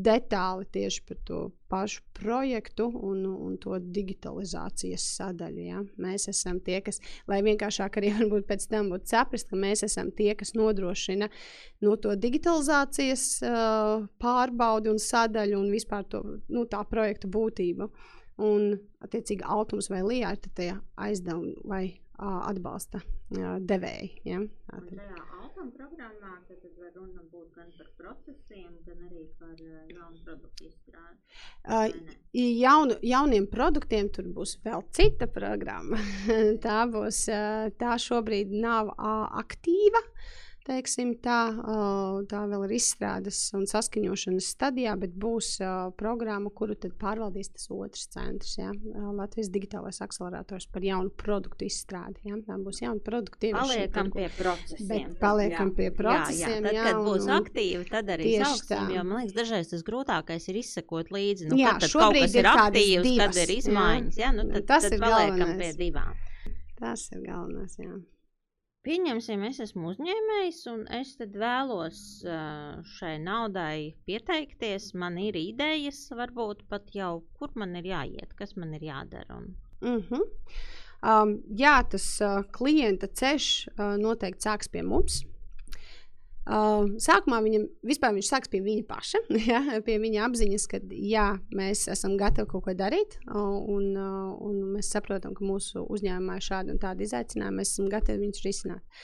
[0.05, 1.39] detāli tieši par to
[1.69, 5.63] pašu projektu un, un to digitalizācijas sadaļu.
[5.65, 5.81] Ja.
[5.99, 10.13] Mēs esam tie, kas, lai vienkāršāk arī varbūt pēc tam būtu saprast, ka mēs esam
[10.15, 11.31] tie, kas nodrošina
[11.83, 17.89] no to digitalizācijas uh, pārbaudi un sadaļu un vispār to, nu, tā projekta būtību.
[18.39, 18.69] Un,
[19.03, 21.83] attiecīgi, autors vai lijā ir tie aizdevumi vai
[22.19, 24.09] atbalsta uh, devēji.
[24.27, 24.39] Ja?
[24.69, 30.23] Šajā automa programmā tad, var runa būt gan par procesiem, gan arī par uh, jaunu
[30.25, 31.17] produktu izstrādi.
[31.63, 31.87] Uh,
[32.35, 36.01] jaunu, jauniem produktiem tur būs vēl cita programma.
[36.65, 37.25] tā būs,
[37.79, 40.03] tā šobrīd nav aktīva.
[40.67, 41.37] Teiksim, tā,
[42.29, 45.55] tā vēl ir izstrādes un saskaņošanas stadijā, bet būs
[45.97, 48.57] programma, kuru tad pārvaldīs tas otrs centrs.
[48.59, 48.69] Ja?
[49.15, 52.19] Latvijas digitālais akcelerators par jaunu produktu izstrādi.
[52.27, 52.35] Ja?
[52.45, 54.87] Tā būs jauna produkta ieviešana Paliekam pie procesiem.
[55.09, 55.75] Bet paliekam jā.
[55.79, 59.03] pie Jā, procesiem, jā, tad, jā, kad un- būs un- aktīvi, tad arī sauksim, jo
[59.09, 61.49] man liekas, dažreiz tas grūtākais ir izsekot līdzi.
[61.49, 63.57] Nu, Jā, kad tad kaut šobrīd kas ir ir aktīvs, kad divas, ir jā.
[63.63, 64.21] izmaiņas.
[64.21, 65.75] Jā, nu, tad, Tas tad ir paliekam galvenais.
[65.75, 66.13] pie divām.
[66.79, 67.75] Tas ir galvenais.
[67.79, 67.97] Jā.
[68.87, 71.97] Pieņemsim, es esmu uzņēmējs, un es tad vēlos
[72.93, 74.93] šai naudai pieteikties.
[74.95, 79.41] Man ir idejas, varbūt pat jau, kur man ir jāiet, kas man ir jādara.
[79.41, 79.49] Un...
[79.83, 80.23] Uh -huh.
[81.03, 85.25] um, jā, tas uh, klienta ceļš uh, noteikti sāks pie mums.
[86.49, 89.19] Uh, sākumā viņam vispār viņš sāks pie viņa paša,
[89.51, 94.89] ja, pie viņa apziņas, ka jā, mēs esam gatavi kaut ko darīt, un, un mēs
[94.95, 99.03] saprotam, ka mūsu uzņēmumā ir šādi un tādi izaicinājumi, mēs esam gatavi viņus risināt.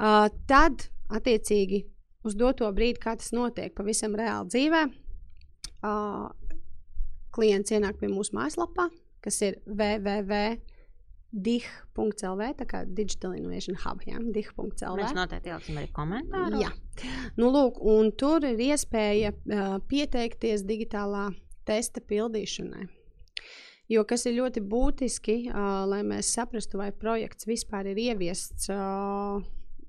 [0.00, 1.84] Uh, tad, attiecīgi,
[2.26, 4.82] uz doto brīdi, kā tas notiek pavisam reāli dzīvē,
[5.84, 6.26] uh,
[7.36, 8.88] klients ienāk pie mūsu mājaslapā,
[9.22, 10.58] kas ir www.
[11.30, 14.96] Dih.lv, tā kā Digital Innovation Hub, ja, dih.lv.
[14.98, 16.58] Mēs noteikti ieliksim arī komentāru.
[16.58, 16.72] Jā,
[17.38, 21.28] nu, lūk, un tur ir iespēja uh, pieteikties digitālā
[21.68, 22.88] testa pildīšanai.
[23.90, 29.38] Jo kas ir ļoti būtiski, uh, lai mēs saprastu, vai projekts vispār ir ieviests, uh,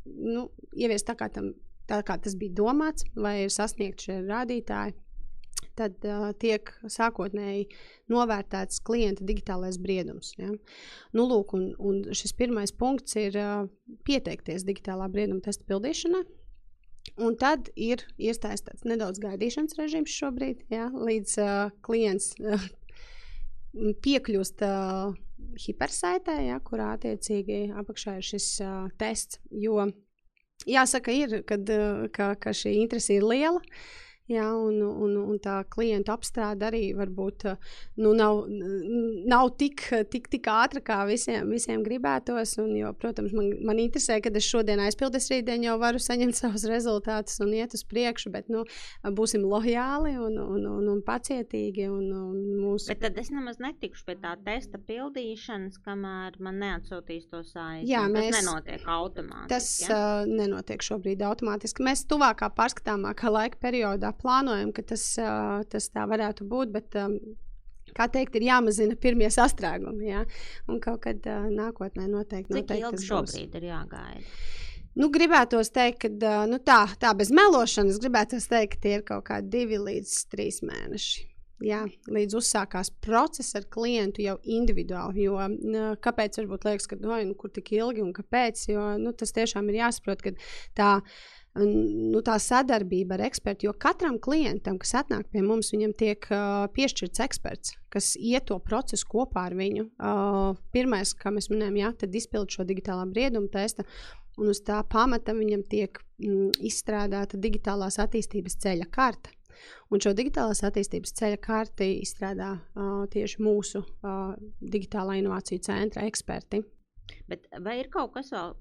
[0.06, 1.52] nu, ieviests tā, kā tam,
[1.90, 4.98] tā kā tas bija domāts, vai ir sasniegti šie rādītāji.
[5.80, 7.70] Tad uh, tiek sākotnēji
[8.12, 10.34] novērtēts klienta digitālais briedums.
[10.40, 10.52] Ja?
[11.16, 13.66] Nu, lūk, un, un šis pirmais punkts ir uh,
[14.08, 16.26] pieteikties digitālā brieduma testa pildīšanai.
[17.22, 22.62] Un tad ir iestājas tāds nedaudz gaidīšanas režīms šobrīd, ja, līdz uh, klients uh,
[24.06, 25.16] piekļūst uh,
[25.66, 29.42] hipersaitē, ja, kurā attiecīgi apakšā ir šis uh, tests.
[29.52, 29.88] Jo
[30.70, 33.62] jāsaka, ir, kad, uh, ka, ka šī interese ir liela.
[34.32, 37.44] Jā, un, un, un tā klienta apstrāde arī varbūt
[38.00, 38.46] nu, nav,
[39.28, 42.54] nav tik, tik, tik ātra, kā visiem, visiem gribētos.
[42.64, 46.64] Un, jo, protams, man, man interesē, kad es šodien aizpildīšu, rītdien jau varu saņemt savus
[46.72, 48.64] rezultātus un iet uz priekšu, bet nu,
[49.18, 51.90] būsim lojāli un, un, un, un pacietīgi.
[51.92, 52.92] Un, un mūsu...
[52.94, 57.90] Bet tad es nemaz netikšu pie tā testa pildīšanas, kamēr man neatsūtīs to saiti.
[57.92, 59.52] Jā, mēs- Tas nenotiek automātiski.
[59.52, 60.00] Tas ja?
[60.24, 61.84] uh, nenotiek šobrīd automātiski.
[61.84, 65.06] Mēs tuvākā pārskatāmākā laika periodā plānojam, ka tas,
[65.72, 66.74] tas tā varētu būt.
[66.76, 66.98] Bet,
[67.98, 70.10] kā teikt, ir jāmazina pirmie sastrēgumi.
[70.12, 70.26] Ja?
[70.72, 72.54] Un kaut kad uh, nākotnē noteikti.
[72.54, 74.28] Cik noteikti ilgi šobrīd ir jāgaida?
[75.00, 79.24] Nu, gribētos teikt, ka nu, tā, tā bez melošanas, gribētos teikt, ka tie ir kaut
[79.30, 81.28] kādi divi līdz trīs mēneši.
[81.62, 85.28] Jā, līdz uzsākās process ar klientu jau individuāli.
[85.28, 85.38] Jo,
[86.02, 88.66] kāpēc varbūt liekas, ka nu, kur tik ilgi un kāpēc?
[88.74, 90.34] Jo nu, tas tiešām ir jāsaprot, ka
[90.76, 91.22] tā ir
[91.60, 96.68] nu, tā sadarbība ar ekspertu, jo katram klientam, kas atnāk pie mums, viņam tiek uh,
[96.76, 99.90] piešķirts eksperts, kas iet to procesu kopā ar viņu.
[100.00, 103.86] Uh, pirmais, kā mēs minējām, jā, tad izpild šo digitālā brieduma testu,
[104.40, 109.36] un uz tā pamata viņam tiek mm, izstrādāta digitālās attīstības ceļa karte.
[109.92, 114.32] Un šo digitālās attīstības ceļa karti izstrādā uh, tieši mūsu uh,
[114.64, 116.64] digitālā inovāciju centra eksperti.
[117.28, 118.56] Bet vai ir kaut kas vēl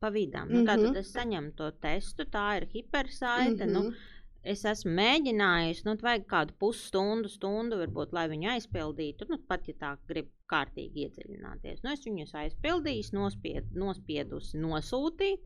[0.00, 0.48] pa vidām.
[0.48, 0.70] Nu, mm -hmm.
[0.70, 3.66] Tātad es saņemu to testu, tā ir hipersaite.
[3.66, 3.72] Mm -hmm.
[3.72, 3.94] nu, mhm.
[4.42, 9.26] es esmu mēģinājis, nu, vajag kādu pusstundu, stundu, varbūt, lai viņu aizpildītu.
[9.28, 11.82] Nu, pat ja tā grib kārtīgi iedziļināties.
[11.82, 15.40] Nu, es viņus aizpildīju, nospied, nospiedusi, nosūtīt.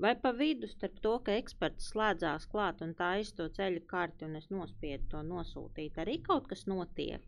[0.00, 4.34] Vai pa vidu starp to, ka eksperts slēdzās klāt un tā izto ceļu karti, un
[4.40, 7.22] es nospiedu to nosūtīt, arī kaut kas notiek?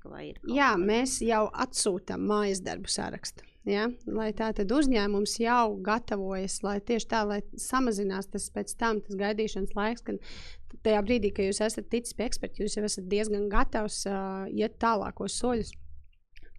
[0.50, 0.82] Jā, kas?
[0.82, 3.46] mēs jau atsūtām mājas darbu sarakstu.
[3.66, 3.86] Ja?
[4.10, 9.18] Lai tā tad uzņēmums jau gatavojas, lai tieši tā, lai samazinās tas pēc tam tas
[9.18, 10.18] gaidīšanas laiks, kad
[10.86, 14.78] tajā brīdī, kad jūs esat ticis pie eksperta, jūs jau esat diezgan gatavs uh, iet
[14.82, 15.74] tālākos soļus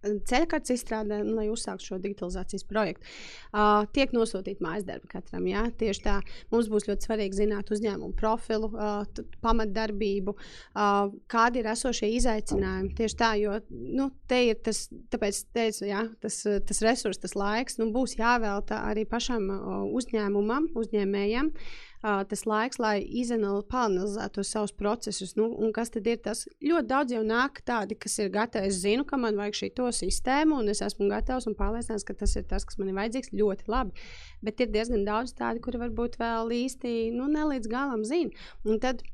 [0.02, 3.06] ceļkartes izstrādē, nu, lai uzsāktu šo digitalizācijas projektu.
[3.52, 5.46] Uh, tiek nosūtīta mājas darba katram.
[5.50, 5.64] Ja?
[5.80, 6.18] Tieši tā,
[6.52, 12.94] mums būs ļoti svarīgi zināt uzņēmumu profilu, uh, pamatdarbību, uh, kādi ir esošie izaicinājumi.
[12.98, 17.80] Tieši tā, jo nu, te ir tas, tāpēc teicu, ja, tas, tas resurs, tas laiks
[17.82, 21.52] nu, būs jāvelta arī pašam uh, uzņēmumam, uzņēmējam.
[21.54, 25.34] Uh, uh, tas laiks, lai izanalizētu savus procesus.
[25.38, 26.44] Nu, un kas tad ir tas?
[26.64, 28.70] Ļoti daudz jau nāk tādi, kas ir gatavi.
[28.70, 32.16] Es zinu, ka man vajag šī to sistēmu, un es esmu gatavs un pārliecināts, ka
[32.18, 33.34] tas ir tas, kas man ir vajadzīgs.
[33.38, 34.08] Ļoti labi.
[34.44, 38.34] Bet ir diezgan daudz tādu, kuri varbūt vēl īsti nu, nelīdz galam zina.
[38.66, 39.04] Un tad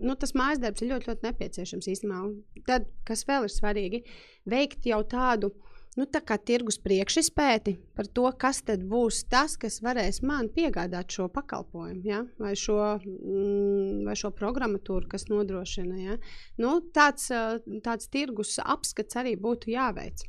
[0.00, 2.22] nu, tas mājas darbs ir ļoti, ļoti nepieciešams īstenībā.
[2.26, 4.02] Un tad, kas vēl ir svarīgi,
[4.48, 5.52] veikt jau tādu
[5.96, 11.16] nu, tā kā tirgus priekšspēti par to, kas tad būs tas, kas varēs man piegādāt
[11.16, 12.22] šo pakalpojumu, ja?
[12.40, 15.98] vai, šo, mm, vai šo programmatūru, kas nodrošina.
[16.02, 16.16] Ja?
[16.60, 17.30] Nu, tāds,
[17.84, 20.26] tāds tirgus apskats arī būtu jāveic.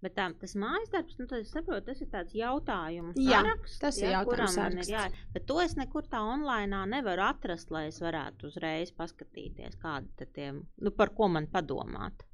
[0.00, 3.18] Bet tā, tas mājas darbs, nu, saprotu, tas ir tāds jautājums.
[3.20, 4.88] Jā, saraksts, tas ir ja, jautājums.
[4.88, 5.02] Ir jā,
[5.34, 10.54] bet to es nekur tā online nevaru atrast, lai es varētu uzreiz paskatīties, kādi tie,
[10.56, 12.24] nu, par ko man padomāt.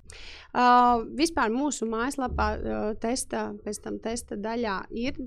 [0.57, 5.19] Uh, vispār mūsu mājaslapā, uh, testa, pēc tam testa daļā ir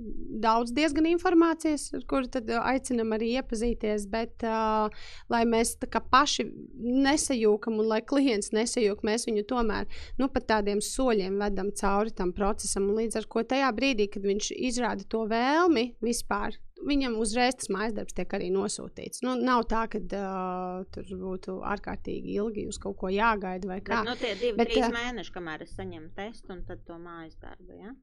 [0.42, 4.90] daudz diezgan informācijas, ar kuru tad aicinam arī iepazīties, bet uh,
[5.30, 5.76] lai mēs
[6.10, 6.48] paši
[6.80, 9.86] nesajūkam un lai klients nesajūk, mēs viņu tomēr
[10.18, 12.90] nu, pa tādiem soļiem vedam cauri tam procesam.
[12.98, 16.58] Līdz ar to tajā brīdī, kad viņš izrāda to vēlmi vispār
[16.88, 19.24] viņam uzreiz tas mājas darbs tiek arī nosūtīts.
[19.26, 24.04] Nu, nav tā, ka uh, tur būtu ārkārtīgi ilgi uz kaut ko jāgaida vai kā.
[24.04, 27.00] Bet, nu, tie divi, Bet, trīs uh, mēneši, kamēr es saņemu testu un tad to
[27.02, 27.76] mājas darbu.
[27.80, 27.94] Ja?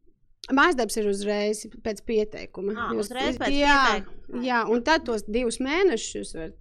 [0.55, 2.77] Mājas darbs ir uzreiz pēc pieteikuma.
[2.77, 4.45] À, Jūs, uzreiz pēc jā, pieteikuma.
[4.47, 6.55] Jā, un tad tos divus mēnešus var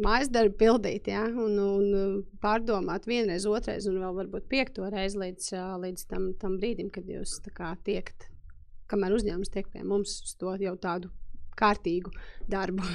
[0.00, 5.48] mājas darbu pildīt, ja, un, un pārdomāt vienreiz, otrreiz, un vēl varbūt piekto reizi līdz,
[5.84, 8.28] līdz tam, tam brīdim, kad jūs kā, tiekat,
[8.90, 11.12] kamēr uzņēmums tiek pie mums uz to jau tādu
[11.58, 12.12] kārtīgu
[12.50, 12.86] darbu.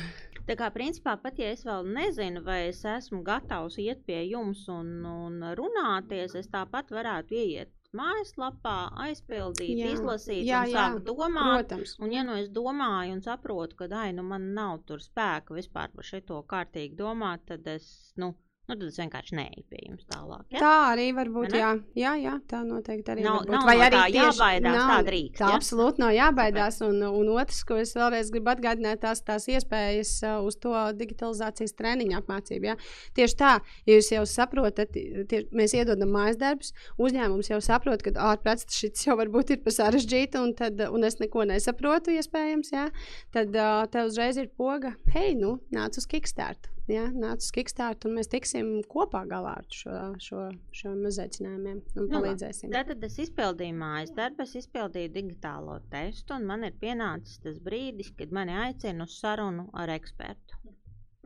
[0.46, 4.68] Tā kā principā pat ja es vēl nezinu, vai es esmu gatavs iet pie jums
[4.70, 8.76] un, un runāties, es tāpat varētu ieiet mājaslapā,
[9.08, 11.66] aizpildīt, jā, izlasīt, jā, un sākt domāt.
[11.66, 11.96] Protams.
[12.02, 15.94] Un, ja nu es domāju un saprotu, ka ai, nu man nav tur spēka vispār
[15.96, 17.88] par šo kārtīgi domāt, tad es
[18.22, 18.34] nu,
[18.66, 20.46] Nu, tad es vienkārši neeju pie jums tālāk.
[20.50, 20.62] Ja?
[20.64, 21.54] Tā arī var būt.
[21.54, 23.44] Jā, jā, jā, tā noteikti arī nav.
[23.46, 25.38] Nav Vai no arī tieši, jābaidās, nav, tā drīkst.
[25.38, 25.60] Tā ja?
[25.60, 26.80] absolūti nav jābaidās.
[26.88, 31.78] Un, un otrs, ko es vēlreiz gribu atgādināt, tās, tās iespējas uh, uz to digitalizācijas
[31.78, 32.72] treniņu apmācību.
[32.72, 32.78] Ja?
[33.20, 33.54] Tieši tā,
[33.86, 34.98] ja jūs jau saprotat,
[35.30, 39.78] tie, mēs iedodam mājas darbus, uzņēmums jau saprot, ka ārprāts šis jau varbūt ir par
[39.78, 42.90] sarežģītu, un, tad, un es neko nesaprotu, iespējams, ja?
[43.36, 48.10] tad uh, tev uzreiz ir poga, hei, nu, nāc uz Kickstarter ja, nāca uz Kickstarter,
[48.10, 52.72] un mēs tiksim kopā galā ar šo, šo, šo izaicinājumiem un nu, palīdzēsim.
[52.74, 57.62] Nu, tad es izpildīju mājas darbu, es izpildīju digitālo testu, un man ir pienācis tas
[57.64, 60.62] brīdis, kad mani aicina uz sarunu ar ekspertu.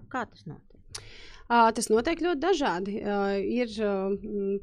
[0.09, 0.79] Kā tas notiek?
[1.49, 2.95] Tas notiek ļoti dažādi.
[3.57, 3.71] Ir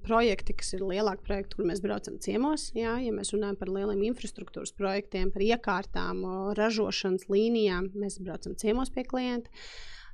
[0.06, 2.68] projekti, kas ir lielāki projekti, kur mēs braucam ciemos.
[2.78, 6.22] Jā, ja mēs runājam par lieliem infrastruktūras projektiem, par iekārtām,
[6.54, 9.50] ražošanas līnijām, mēs braucam ciemos pie klienta.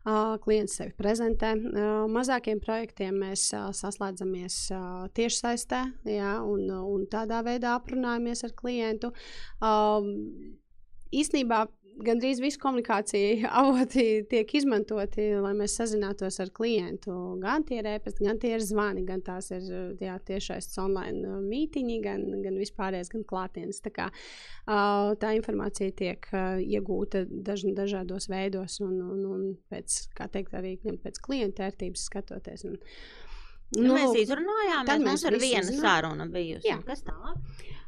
[0.03, 1.53] Klients sevi prezentē.
[2.11, 3.45] Mazākiem projektiem mēs
[3.79, 4.57] saslēdzamies
[5.15, 9.13] tiešsaistē jā, un, un tādā veidā aprunājamies ar klientu.
[11.13, 11.61] Īsnībā
[12.07, 17.15] gandrīz visu komunikāciju avoti tiek izmantoti, lai mēs sazinātos ar klientu.
[17.43, 19.65] Gan tie ir ēpasti, gan tie ir zvani, gan tās ir
[20.03, 23.83] jā, tiešais online uh, mītiņi, gan, gan vispārējais, gan klātienes.
[23.85, 30.03] Tā, kā, uh, tā informācija tiek uh, iegūta daž, dažādos veidos un, un, un pēc,
[30.19, 32.67] kā teikt, arī pēc klienta ērtības skatoties.
[32.69, 32.81] Un,
[33.77, 36.69] nu, nu, mēs izrunājām, mēs mums ir viena saruna bijusi.
[36.69, 36.79] Jā.
[36.87, 37.39] Kas tālāk?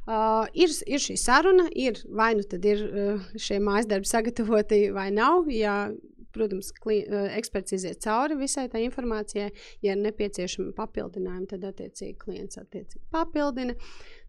[0.04, 4.90] Uh, ir, ir šī saruna, ir vai nu tad ir uh, šie mājas darbi sagatavoti
[4.92, 5.48] vai nav.
[5.48, 5.88] Ja,
[6.34, 9.48] protams, kli, uh, eksperts iziet cauri visai tai informācijai.
[9.84, 13.78] Ja ir nepieciešama papildinājuma, tad attiecīgi klients attiecīgi papildina.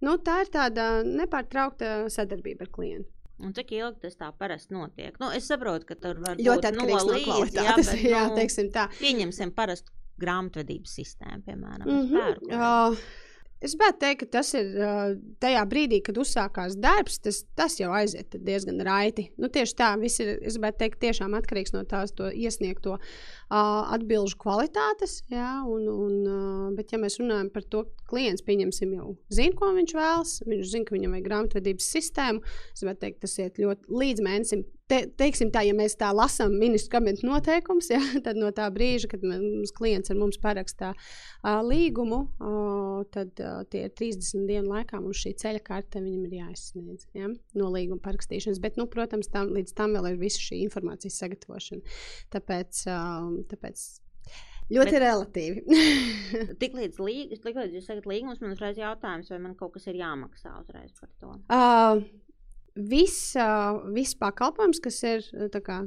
[0.06, 3.12] Nu, tā ir tāda nepārtraukta sadarbība ar klientu.
[3.43, 5.18] Un cik ilgi tas tā parasti notiek?
[5.20, 7.60] Nu, es saprotu, ka tur var būt ļoti no līdzi.
[7.60, 8.88] Jā, bet, jā, nu, teiksim tā.
[9.01, 9.91] Pieņemsim parastu
[10.22, 12.51] grāmatvedības sistēmu, piemēram, mm -hmm.
[12.55, 13.24] uh,
[13.63, 14.74] Es gribētu teikt, ka tas ir
[15.41, 19.30] tajā brīdī, kad uzsākās darbs, tas, tas jau aiziet diezgan raiti.
[19.41, 23.16] Nu, tieši tā, viss ir, es gribētu teikt, tiešām atkarīgs no tās iesniegto uh,
[23.50, 25.20] atbilžu kvalitātes.
[25.32, 29.96] Jā, un, un, bet, ja mēs runājam par to, klients pieņemsim jau zina, ko viņš
[29.98, 34.26] vēlas, viņš zina, ka viņam vajag grāmatvedības sistēmu, es gribētu teikt, tas iet ļoti līdz
[34.26, 38.68] mēnesim te, teiksim tā, ja mēs tā lasām ministru kabineta noteikumus, ja, tad no tā
[38.74, 44.46] brīža, kad mums klients ar mums parakstā uh, līgumu, uh, tad uh, tie ir 30
[44.50, 48.62] dienu laikā mums šī ceļa karte viņam ir jāizsniedz ja, no līguma parakstīšanas.
[48.64, 51.96] Bet, nu, protams, tam, līdz tam vēl ir visa šī informācijas sagatavošana.
[52.36, 52.86] Tāpēc,
[53.41, 53.86] uh, tāpēc
[54.65, 55.81] Ļoti Bet, relatīvi.
[56.61, 59.99] tik līdz, līg, tik jūs sakat līgums, man uzreiz jautājums, vai man kaut kas ir
[59.99, 61.33] jāmaksā uzreiz par to?
[61.53, 62.01] Uh,
[62.73, 63.36] viss,
[63.93, 65.27] viss pakalpojums, kas ir
[65.61, 65.83] kā,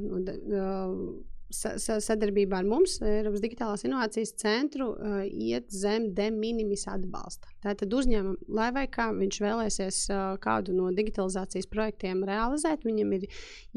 [1.49, 4.91] nu, sadarbībā ar mums, Eiropas Digitālās Innovācijas centru,
[5.25, 7.49] iet zem de minimis atbalsta.
[7.65, 9.99] Tātad uzņēmumam, lai vai kā viņš vēlēsies
[10.43, 13.27] kādu no digitalizācijas projektiem realizēt, viņam ir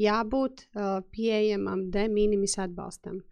[0.05, 0.67] jābūt
[1.13, 3.23] pieejamam de minimis atbalstam.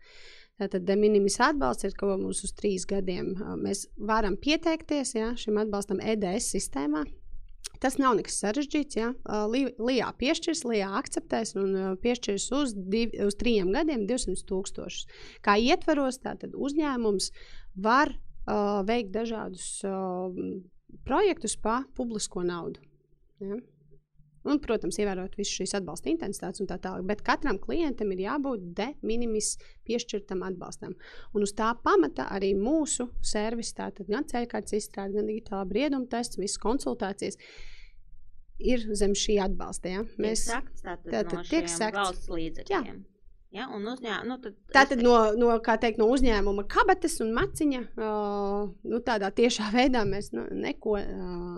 [0.61, 3.33] Tātad de minimis atbalsts ir kaut kas uz trīs gadiem.
[3.61, 7.05] Mēs varam pieteikties ja, šim atbalstam EDS sistēmā.
[7.81, 8.97] Tas nav nekas sarežģīts.
[8.99, 9.11] Ja?
[9.49, 15.07] Lijā piešķirs, Lijā akceptēs un piešķirs uz, div, uz trījiem gadiem 200 tūkstošus.
[15.45, 17.31] Kā ietvaros, tātad uzņēmums
[17.81, 20.29] var uh, veikt dažādus uh,
[21.07, 22.83] projektus pa publisko naudu.
[23.41, 23.57] Ja?
[24.41, 27.05] Un, protams, ievērot visu šīs atbalsta intensitātes un tā tālāk.
[27.09, 29.51] Bet katram klientam ir jābūt de minimis
[29.85, 30.95] piešķirtam atbalstam.
[31.37, 36.41] Un uz tā pamata arī mūsu servis, tātad gan ceļkārtas izstrāde, gan digitālā brieduma tests,
[36.41, 37.37] visas konsultācijas.
[38.61, 39.95] Ir zem šī atbalsta.
[39.95, 40.03] Ja?
[40.21, 42.91] Mēs tātad, no tiek sakts valsts līdzekļiem.
[42.91, 42.99] Jā.
[43.51, 49.01] Ja, uzņē, nu, tad Tātad no, no, teikt, no uzņēmuma kabatas un maciņa uh, nu,
[49.03, 51.57] tādā tiešā veidā mēs nu, neko uh,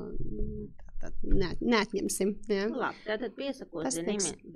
[1.21, 2.33] ne, neatņemsim.
[2.49, 2.65] Ja?
[2.71, 4.01] Nu labi, tātad piesakot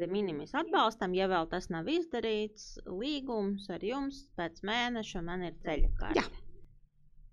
[0.02, 5.58] de minimis atbalstam, ja vēl tas nav izdarīts, līgums ar jums pēc mēneša man ir
[5.62, 6.24] ceļa kārta.
[6.24, 6.47] Jā.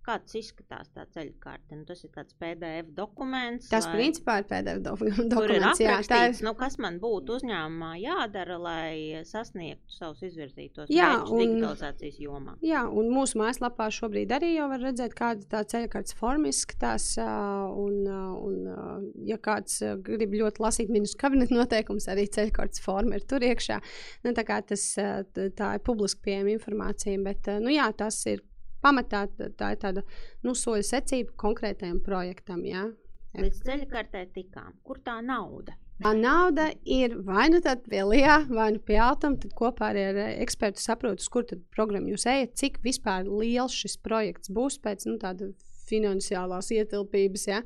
[0.05, 1.79] Kāds izskatās tā ceļu karte?
[1.79, 3.71] Nu, tas ir tāds PDF dokuments.
[3.73, 3.95] Tas vai...
[4.03, 4.93] principā ir PDF do
[5.33, 5.81] dokuments.
[5.81, 6.35] Ir jā, tā ir.
[6.45, 12.59] Nu, kas man būtu uzņēmumā jādara, lai sasniegtu savus izvirzītos mērķus digitalizācijas jomā?
[12.65, 17.11] Jā, un mūsu mājaslapā šobrīd arī jau var redzēt, kāda tā ceļu kartes forma izskatās.
[17.25, 23.25] Un, un, ja kāds grib ļoti lasīt ministru kabineta noteikumus, arī ceļu kartes forma ir
[23.25, 23.81] tur iekšā.
[24.27, 24.91] Nu, tā, tas,
[25.33, 28.45] tā ir publiski pieejama informācija, bet nu, jā, tas ir
[28.85, 29.25] pamatā
[29.59, 30.05] tā ir tāda
[30.45, 32.63] nu, soļu secība konkrētajam projektam.
[32.69, 32.85] Ja?
[33.35, 34.77] Līdz ceļa kartē tikām.
[34.87, 35.75] Kur tā nauda?
[36.03, 39.37] Tā nauda ir vai nu pie Lijā, vai nu pie Altām.
[39.39, 44.81] Tad kopā ar ekspertu saprotu, kur programmu jūs ejat, cik vispār liels šis projekts būs
[44.83, 45.53] pēc nu, tāda
[45.87, 47.47] finansiālās ietilpības.
[47.51, 47.63] Ja?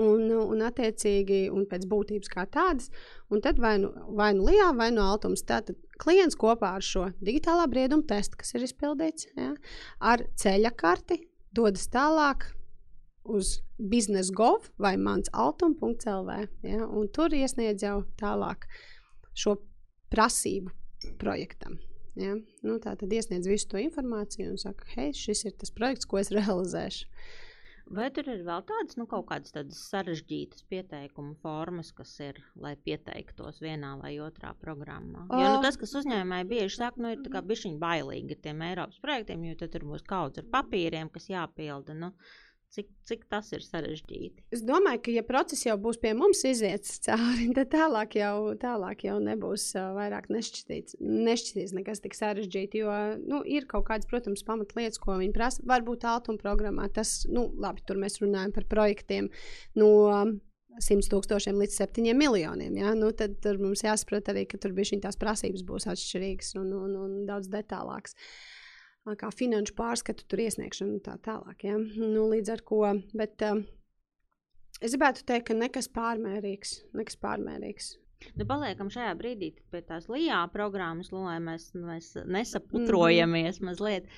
[0.00, 2.90] Un, un, attiecīgi, un pēc būtības kā tādas.
[3.30, 5.44] Un tad vai nu, vai nu Lijā, vai nu Altums.
[5.46, 9.52] Tātad klients kopā ar šo digitālā brieduma testu, kas ir izpildīts, ja,
[10.02, 11.20] ar ceļa karti
[11.54, 12.48] dodas tālāk
[13.24, 16.36] uz biznesa.gov vai mans altuma.lv.
[16.66, 18.66] Ja, tur iesniedz jau tālāk
[19.34, 19.56] šo
[20.12, 20.72] prasību
[21.20, 21.78] projektam.
[22.18, 22.36] Ja?
[22.62, 26.20] Nu, tā tad iesniedz visu to informāciju un saka, hei, šis ir tas projekts, ko
[26.20, 27.08] es realizēšu.
[27.92, 32.72] Vai tur ir vēl tādas, nu, kaut kādas tādas sarežģītas pieteikuma formas, kas ir, lai
[32.80, 35.26] pieteiktos vienā vai otrā programmā?
[35.28, 38.64] Jo nu, tas, kas uzņēmēji bieži saka, nu, ir tā kā bišķiņi bailīgi ar tiem
[38.70, 41.96] Eiropas projektiem, jo tur būs kaudz ar papīriem, kas jāpilda.
[41.98, 42.14] Nu,
[42.74, 44.44] cik, cik tas ir sarežģīti?
[44.54, 49.06] Es domāju, ka, ja process jau būs pie mums iziets cauri, tad tālāk jau, tālāk
[49.08, 52.80] jau nebūs uh, vairāk nešķitīts, nešķitīts nekas tik sarežģīts.
[52.80, 55.62] Jo nu, ir kaut kādas, protams, pamatlietas, ko viņi prasa.
[55.68, 59.30] Varbūt altuma programmā tas, nu, labi, tur mēs runājam par projektiem.
[59.78, 59.92] No,
[60.82, 62.74] 100 tūkstošiem līdz 7 miljoniem.
[62.80, 62.94] Ja?
[62.98, 67.16] Nu, tad mums jāsaprot arī, ka tur bija tās prasības būs atšķirīgas un, un, un
[67.28, 68.18] daudz detālākas.
[69.04, 71.66] Kā finanšu pārskatu, tur iesniegšana un tā tālāk.
[71.66, 71.76] Ja?
[71.76, 72.80] Nu, līdz ar to,
[73.12, 73.60] bet uh,
[74.80, 76.78] es gribētu teikt, ka nekas pārmērīgs.
[76.96, 77.90] Nekas pārmērīgs.
[78.38, 84.08] Nu, paliekam šajā brīdī pie tās LIBE programmas, lai mēs, mēs nesaputrojamies mm mazliet.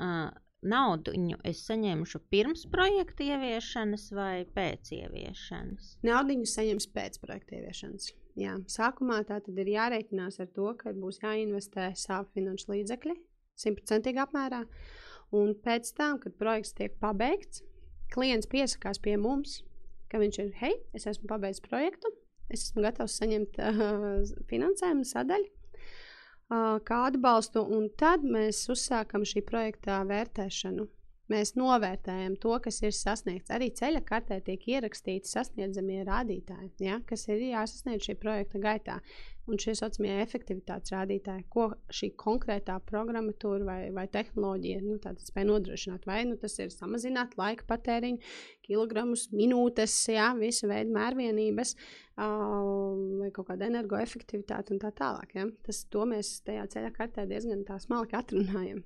[0.00, 0.30] Uh,
[0.64, 1.12] naudu
[1.44, 5.96] es saņemšu pirms projekta ieviešanas vai pēc ieviešanas?
[6.06, 8.12] Naudu saņems pēc projekta ieviešanas.
[8.40, 8.56] Jā.
[8.72, 13.20] Sākumā tā tad ir jārēķinās ar to, ka būs jāinvestē savu finanšu līdzekļi
[13.60, 14.64] simtprocentīgi apmērā.
[15.36, 17.62] Un pēc tam, kad projekts tiek pabeigts,
[18.10, 19.60] klients piesakās pie mums,
[20.10, 22.10] ka viņš ir, hei, es esmu pabeidzis projektu,
[22.50, 23.82] es esmu gatavs saņemt uh,
[24.50, 25.50] finansējumu sadaļu
[26.50, 30.86] kā atbalstu, un tad mēs uzsākam šī projekta vērtēšanu.
[31.30, 33.52] Mēs novērtējam to, kas ir sasniegts.
[33.54, 38.98] Arī ceļa kartē tiek ierakstīti sasniedzamie rādītāji, ja, kas ir jāsasniedz šī projekta gaitā.
[39.50, 46.04] Un šie saucamie efektivitātes rādītāji, ko šī konkrētā programmatūra vai, vai tehnoloģija nu, spēj nodrošināt.
[46.06, 48.20] Vai nu, tas ir samazināt laika patēriņu,
[48.66, 55.34] kilogramus, minūtes, jā, visu veidu mērvienības, uh, vai kaut kāda energoefektivitāte un tā tālāk.
[55.38, 55.48] Ja?
[55.66, 58.84] Tas, to mēs tajā ceļa kartē diezgan smalki atrunājam.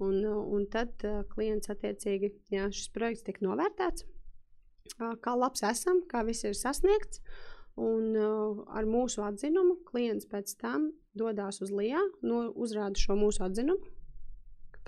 [0.00, 4.06] Un, un tad uh, klients attiecīgi, jā, šis projekts tiek novērtēts,
[4.96, 7.20] uh, kā labs esam, kā viss ir sasniegts.
[7.80, 13.44] Un uh, ar mūsu atzinumu klients pēc tam dodas uz LIBE, no, uzrāda šo mūsu
[13.46, 13.92] atzinumu,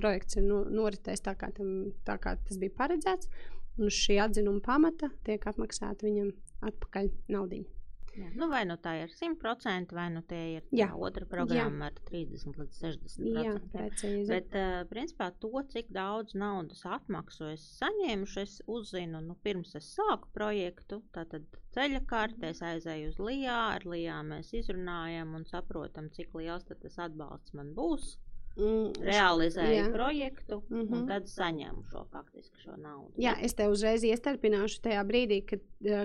[0.00, 3.30] projekts ir no, noritējis tā kā, tam, tā, kā tas bija paredzēts.
[3.78, 6.32] Un uz šī atzinuma pamata tiek apmaksāta viņam
[6.68, 7.81] atpakaļ naudiņa.
[8.12, 8.28] Jā.
[8.36, 11.92] Nu, vai nu tā ir 100%, vai nu tā ir tā otra programma Jā.
[11.92, 13.28] ar 30 līdz 60%.
[13.46, 14.26] Jā, precīzi.
[14.28, 19.88] Bet, uh, principā, to, cik daudz naudas atmaksu es saņēmu, es uzzinu, nu, pirms es
[19.96, 21.00] sāku projektu.
[21.16, 27.00] Tātad ceļa kārtēs aizēju uz Lijā, ar Lijā mēs izrunājam un saprotam, cik liels tas
[27.06, 28.16] atbalsts man būs
[28.56, 29.92] mm, realizēju jā.
[29.92, 30.92] projektu, mm -hmm.
[30.92, 31.08] un mhm.
[31.08, 33.12] tad saņemu šo faktiski šo naudu.
[33.16, 35.60] Jā, es te uzreiz iestarpināšu tajā brīdī, kad,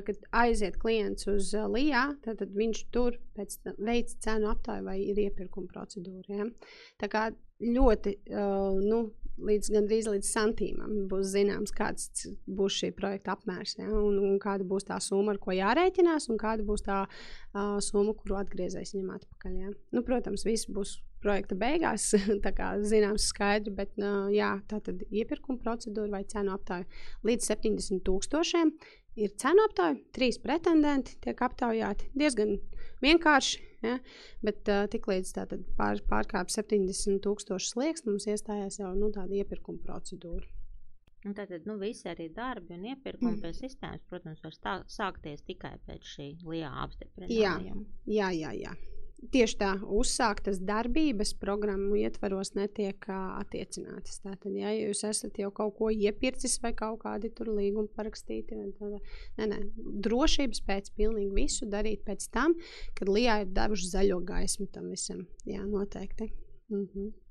[0.06, 5.00] kad aiziet klients uz uh, LIBE, tad, tad viņš tur pēc veids cenu aptāju vai
[5.02, 6.28] ir iepirkuma procedūra.
[6.28, 6.46] Ja?
[6.98, 13.36] Tā kā ļoti, uh, nu, līdz gandrīz līdz santīmam būs zināms, kāds būs šī projekta
[13.36, 13.90] apmērs, ja?
[13.90, 18.16] un, un kāda būs tā summa, ar ko jārēķinās, un kāda būs tā uh, summa,
[18.18, 19.60] kuru atgriezēs viņam atpakaļ.
[19.62, 19.74] Ja?
[19.92, 22.12] Nu, protams, viss būs projekta beigās,
[22.60, 26.88] kā zināms, skaidri, bet uh, jā, tā tad iepirkuma procedūra vai cenu aptāja
[27.28, 28.74] līdz 70 tūkstošiem
[29.18, 32.58] ir cenu aptāja, trīs pretendenti tiek aptaujāti diezgan
[33.04, 33.64] vienkārši.
[33.86, 33.98] Ja?
[34.46, 35.34] Bet uh, tiklīdz
[35.78, 40.46] pār, pārkāpj 70 tūkstošu slieksni, mums iestājās jau nu, tāda iepirkuma procedūra.
[41.26, 43.42] Un tātad nu, visi arī darbi un iepirkumi mm.
[43.44, 47.84] pēc sistēmas, protams, var stā, sākties tikai pēc šī lielā apstiprinājuma.
[48.06, 48.54] Jā, jā, jā.
[48.70, 48.97] jā
[49.34, 54.22] tieši tā uzsāktas darbības programmu ietvaros netiek attiecinātas.
[54.24, 58.98] Tātad, ja jūs esat jau kaut ko iepircis vai kaut kādi tur līgumi parakstīti, tad
[59.40, 59.62] nē, nē,
[60.08, 62.58] drošības pēc pilnīgi visu darīt pēc tam,
[62.98, 65.26] kad Lijā ir devuši zaļo gaismu tam visam.
[65.50, 66.32] Jā, noteikti.
[66.74, 67.27] Mhm.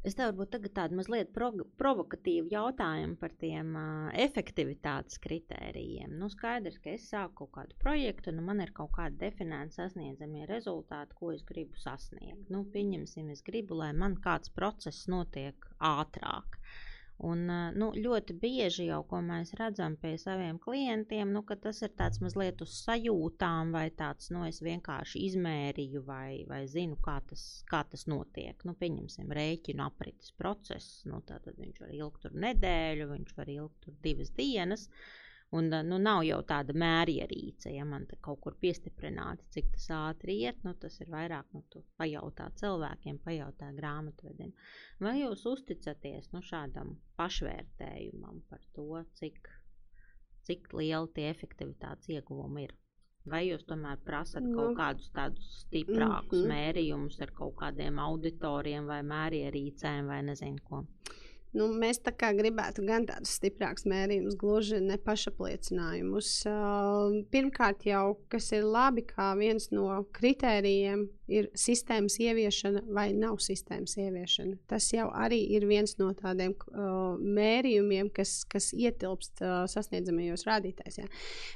[0.00, 6.14] Es tev varbūt tagad tādu mazliet provokatīvu jautājumu par tiem uh, efektivitātes kritērijiem.
[6.22, 10.46] Nu, skaidrs, ka es sāku kaut kādu projektu, nu, man ir kaut kādi definēti sasniedzamie
[10.48, 12.48] rezultāti, ko es gribu sasniegt.
[12.48, 16.56] Nu, pieņemsim, es gribu, lai man kāds process notiek ātrāk.
[17.26, 17.42] Un,
[17.76, 22.62] nu, ļoti bieži jau, ko mēs redzam pie saviem klientiem, nu, tas ir tāds mazliet
[22.64, 28.06] uz sajūtām, vai tāds, nu, es vienkārši izmērīju, vai, vai zinu, kā tas, kā tas
[28.08, 28.64] notiek.
[28.64, 33.82] Nu, pieņemsim, rēķinu aprites process, nu, tad viņš var ilgt tur nedēļu, viņš var ilgt
[33.84, 34.88] tur divas dienas.
[34.88, 35.20] Uh,
[35.58, 40.60] Un nu, nav jau tāda mērierīce, ja man kaut kur piestiprināti, cik tas ātri iet.
[40.66, 41.64] Nu, tas ir vairāk nu,
[41.98, 44.52] pajautā cilvēkiem, pajautā grāmatvedim.
[45.02, 49.50] Vai jūs uzticaties nu, šādam pašvērtējumam par to, cik,
[50.46, 52.76] cik liela tie efektivitātes ieguvumi ir?
[53.34, 56.52] Vai jūs tomēr prasat nu, kaut kādus tādus stiprākus mm -hmm.
[56.54, 60.84] mērījumus ar kaut kādiem auditoriem vai mērierīcēm vai nezinu ko?
[61.56, 66.28] Nu, mēs tā kā gribētu gan tādus stiprākus mērījumus, gluži ne pašapliecinājumus.
[67.34, 73.96] Pirmkārt, jau kas ir labi, kā viens no kritērijiem ir sistēmas ieviešana vai nav sistēmas
[74.00, 74.58] ieviešana.
[74.70, 81.00] Tas jau arī ir viens no tādiem uh, mērījumiem, kas, kas ietilpst uh, sasniedzamajos rādītājos.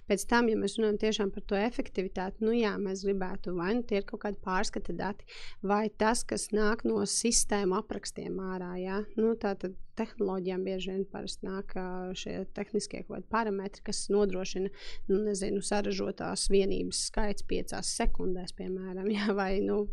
[0.08, 4.00] Pēc tam, ja mēs runājam par to efektivitāti, nu jā, mēs gribētu vai nu tie
[4.00, 5.26] ir kaut kādi pārskata dati,
[5.62, 8.74] vai tas, kas nāk no sistēmu aprakstiem ārā.
[8.80, 9.02] Ja.
[9.18, 11.74] Nu, tātad tehnoloģijām bieži vien parasti nāk
[12.18, 14.70] šie tehniskie parametri, kas nodrošina
[15.10, 19.84] nu, nezinu, saražotās vienības skaits piecās sekundēs, piemēram, jā, vai nu,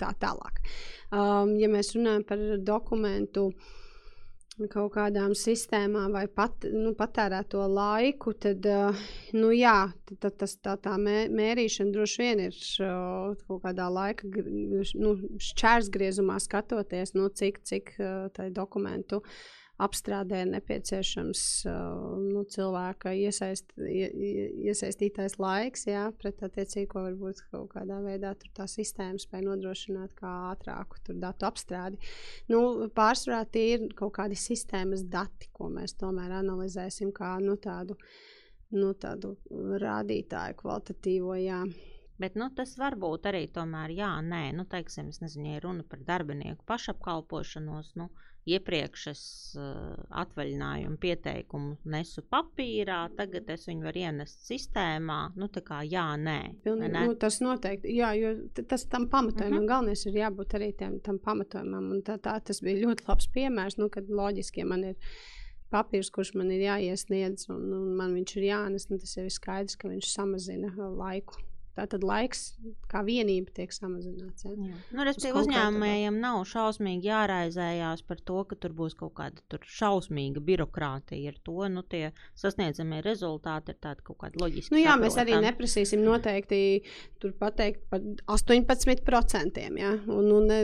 [0.00, 0.62] tā tālāk.
[1.12, 3.50] Um, ja mēs runājam par dokumentu
[4.72, 10.76] kaut kādām sistēmām vai pat, nu, patērēto laiku, tad, uh, nu, jā, tad, tas, tā,
[10.82, 17.62] tā mē, mērīšana droši vien ir uh, kaut kādā laika nu, šķērsgriezumā skatoties, nu, cik,
[17.68, 19.40] cik uh, tai dokumentu uh,
[19.82, 24.08] apstrādē nepieciešams uh, nu, cilvēka iesaist, ie,
[24.70, 30.32] iesaistītais laiks, jā, pret attiecīgi, ko varbūt kaut kādā veidā tā sistēma spēja nodrošināt kā
[30.52, 32.00] ātrāku datu apstrādi.
[32.52, 37.98] Nu, pārsvarā tie ir kaut kādi sistēmas dati, ko mēs tomēr analizēsim kā nu, tādu,
[38.76, 39.36] nu, tādu
[39.82, 41.38] rādītāju kvalitatīvo.
[41.42, 41.62] Jā.
[42.22, 45.82] Bet nu, tas var būt arī tomēr, jā, nē, nu, teiksim, es nezinu, ja runa
[45.88, 47.96] par darbinieku pašapkalpošanos.
[47.98, 48.10] Nu,
[48.48, 49.22] iepriekš es
[49.58, 55.18] uh, atvaļinājumu pieteikumu nesu papīrā, tagad es viņu varu ienest sistēmā.
[55.38, 56.38] Nu, tā kā jā, nē.
[56.64, 57.04] Pilnīgi, ne?
[57.10, 58.32] nu, tas noteikti, jā, jo
[58.62, 59.62] tas tam pamatojumam, uh mhm.
[59.62, 59.68] -huh.
[59.74, 61.92] galvenais ir jābūt arī tam, tam pamatojumam.
[61.92, 64.96] Un tā, tā tas bija ļoti labs piemērs, nu, kad loģiski, man ir
[65.70, 69.32] papīrs, kurš man ir jāiesniedz, un, un man viņš ir jānes, nu, tas jau ir
[69.32, 71.38] skaidrs, ka viņš samazina laiku
[71.72, 72.42] Tātad laiks
[72.90, 74.44] kā vienība tiek samazināts.
[74.44, 74.52] Ja?
[74.52, 74.78] Jā.
[74.92, 81.32] Nu, Respektīvi, uzņēmējiem nav šausmīgi jāraizējās par to, ka tur būs kaut kāda šausmīga birokrātija.
[81.32, 84.74] Ar to nu, tie sasniedzamie rezultāti ir tādi kaut kādi loģiski.
[84.74, 85.06] Nu, jā, saprotam.
[85.06, 86.60] mēs arī neprasīsim noteikti
[87.22, 88.04] tur pateikt par
[88.34, 89.64] 18%.
[89.80, 89.94] Ja?
[90.12, 90.60] Un, un ne,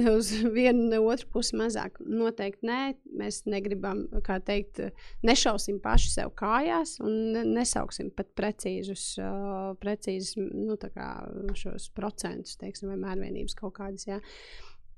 [0.00, 2.02] ne uz vienu, ne otru pusi mazāk.
[2.02, 2.80] Noteikti nē,
[3.22, 4.82] mēs negribam, kā teikt,
[5.26, 10.76] nešausim paši sev kājās un nesauksim pat precīzus, uh, precīzus nu,
[11.58, 14.20] šos procentus, teiksim, vai mērvienības kaut kādas, jā,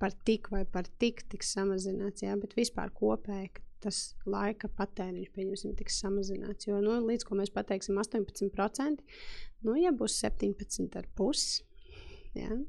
[0.02, 5.72] par tik vai par tik tiks samazināts, jā, bet vispār kopēji tas laika patēriņš, pieņemsim,
[5.78, 6.68] tiks samazināts.
[6.68, 9.02] Jo, nu, līdz ko mēs pateiksim 18%,
[9.66, 11.64] nu, ja būs 17,5%,
[12.38, 12.60] jā,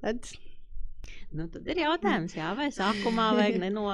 [0.00, 0.32] tad
[1.30, 3.84] Nu, tad ir jautājums, jā, vai sākumā vajag, neno...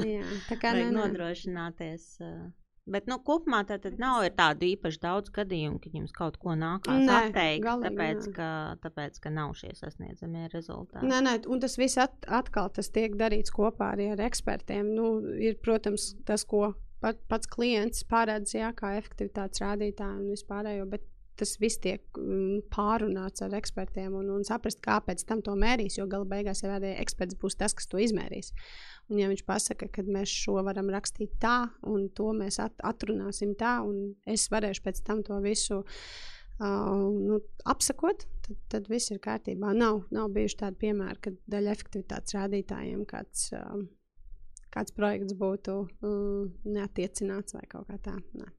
[0.00, 2.06] jā, vajag ne, nodrošināties.
[2.24, 2.46] Uh,
[2.90, 7.18] Bet nu, kopumā tā nav tādu īpaši daudz gadījumu, ka jums kaut ko nākās nē,
[7.30, 8.34] atteikt, galīgi, tāpēc, nē.
[8.36, 8.50] ka,
[8.84, 11.06] tāpēc, ka nav šie sasniedzamie rezultāti.
[11.06, 14.90] Nē, nē, un tas viss at, atkal tas tiek darīts kopā arī ar ekspertiem.
[14.96, 16.72] Nu, ir, protams, tas, ko
[17.04, 21.06] pat, pats klients paredz, jā, kā efektivitātes rādītāju un vispārējo, bet
[21.40, 26.06] tas viss tiek um, pārunāts ar ekspertiem un, un saprast, kāpēc tam to mērīs, jo
[26.10, 28.52] gala beigās jau arī eksperts būs tas, kas to izmērīs.
[29.10, 33.56] Un, ja viņš pasaka, ka mēs šo varam rakstīt tā, un to mēs at atrunāsim
[33.58, 37.40] tā, un es varēšu pēc tam to visu uh, nu,
[37.72, 39.72] apsakot, tad, tad viss ir kārtībā.
[39.74, 43.82] Nav, nav bijuši tādi piemēri, kad daļa efektivitātes rādītājiem kāds, uh,
[44.70, 48.14] kāds projekts būtu uh, neatiecināts vai kaut kā tā.
[48.38, 48.52] Nē.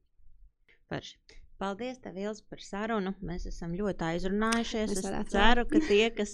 [0.91, 1.39] Parši.
[1.61, 3.11] Paldies, tev, Ilze, par sarunu.
[3.21, 4.93] Mēs esam ļoti aizrunājušies.
[4.95, 6.31] Es, es ceru, ka tie kas,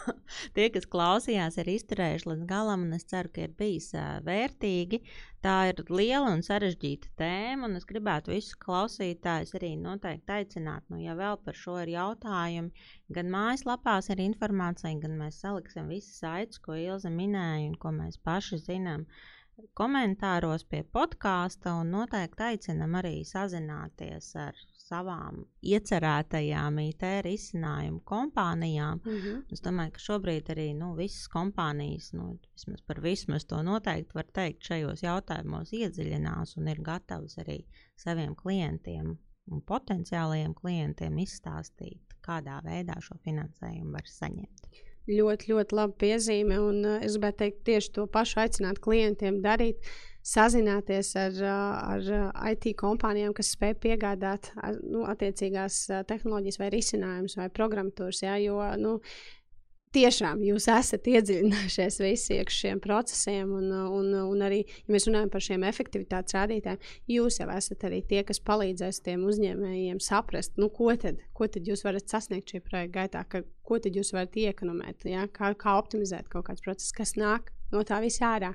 [0.56, 3.94] tie, kas klausījās, ir izturējuši līdz galam, un es ceru, ka ir bijis
[4.26, 5.00] vērtīgi.
[5.46, 11.00] Tā ir liela un sarežģīta tēma, un es gribētu visus klausītājus arī noteikti aicināt, nu,
[11.00, 16.60] ja vēl par šo ir jautājumi, gan mājaslapās ir informācija, gan mēs saliksim visas saites,
[16.60, 19.06] ko Ilze minēja un ko mēs paši zinām.
[19.06, 19.35] Uh,
[19.78, 29.00] komentāros pie podkāsta un noteikti aicinam arī sazināties ar savām iecerētajām IT risinājumu kompānijām.
[29.04, 29.42] Mm -hmm.
[29.52, 34.14] Es domāju, ka šobrīd arī nu, visas kompānijas, nu, vismaz par visu mēs to noteikti
[34.14, 37.64] var teikt, šajos jautājumos iedziļinās un ir gatavas arī
[37.96, 39.16] saviem klientiem
[39.50, 44.70] un potenciālajiem klientiem izstāstīt, kādā veidā šo finansējumu var saņemt
[45.10, 46.58] ļoti, ļoti laba piezīme.
[46.62, 49.80] Un, uh, es gribētu teikt, tieši to pašu aicināt klientiem darīt.
[50.26, 52.06] Sazināties ar, ar
[52.50, 54.48] IT kompānijām, kas spēj piegādāt
[54.80, 55.76] nu, attiecīgās
[56.08, 58.24] tehnoloģijas, vai risinājumus, vai programmatūras.
[58.24, 58.96] Ja, jo nu,
[59.96, 65.32] tiešām jūs esat iedziļinājušies visi iekšā šiem procesiem, un, un, un arī, ja mēs runājam
[65.32, 66.86] par šiem efektivitātes rādītājiem,
[67.16, 71.68] jūs jau esat arī tie, kas palīdzēs tiem uzņēmējiem saprast, nu, ko, tad, ko tad
[71.68, 75.26] jūs varat sasniegt šī projekta gaitā, ka, ko tad jūs varat iekonomēt, ja?
[75.32, 78.52] kā, kā optimizēt kaut kāds process, kas nāk no tā visa ārā.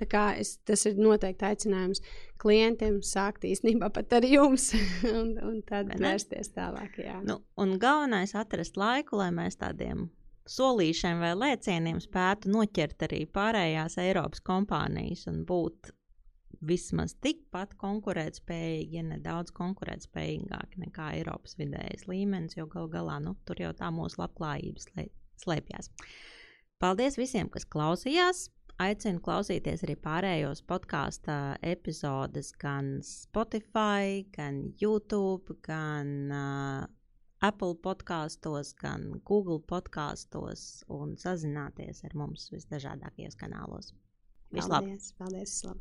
[0.00, 2.02] Tā kā es, tas ir noteikti aicinājums
[2.42, 4.70] klientiem sākt īstenībā pat ar jums,
[5.20, 7.00] un, un tad vērsties tālāk.
[7.02, 7.20] Jā.
[7.26, 10.08] Nu, un galvenais ir atrast laiku, lai mēs tādiem
[10.48, 15.92] solīšiem vai lēcieniem spētu noķert arī pārējās Eiropas kompānijas un būt
[16.68, 23.36] vismaz tikpat konkurētspējīgi, ja ne daudz konkurētspējīgāki nekā Eiropas vidējais līmenis, jo gal galā nu,
[23.46, 24.90] tur jau tā mūsu labklājības
[25.44, 25.92] slēpjas.
[26.82, 28.48] Paldies visiem, kas klausījās!
[28.78, 31.34] Aicinu klausīties arī pārējos podkāstu
[31.66, 36.84] epizodes gan Spotify, gan YouTube, gan uh,
[37.40, 43.92] Apple podkāstos, gan Google podkāstos un sazināties ar mums visdažādākajos kanālos.
[44.50, 44.98] Vislabāk!
[45.20, 45.22] Paldies!
[45.22, 45.78] paldies vislabāk.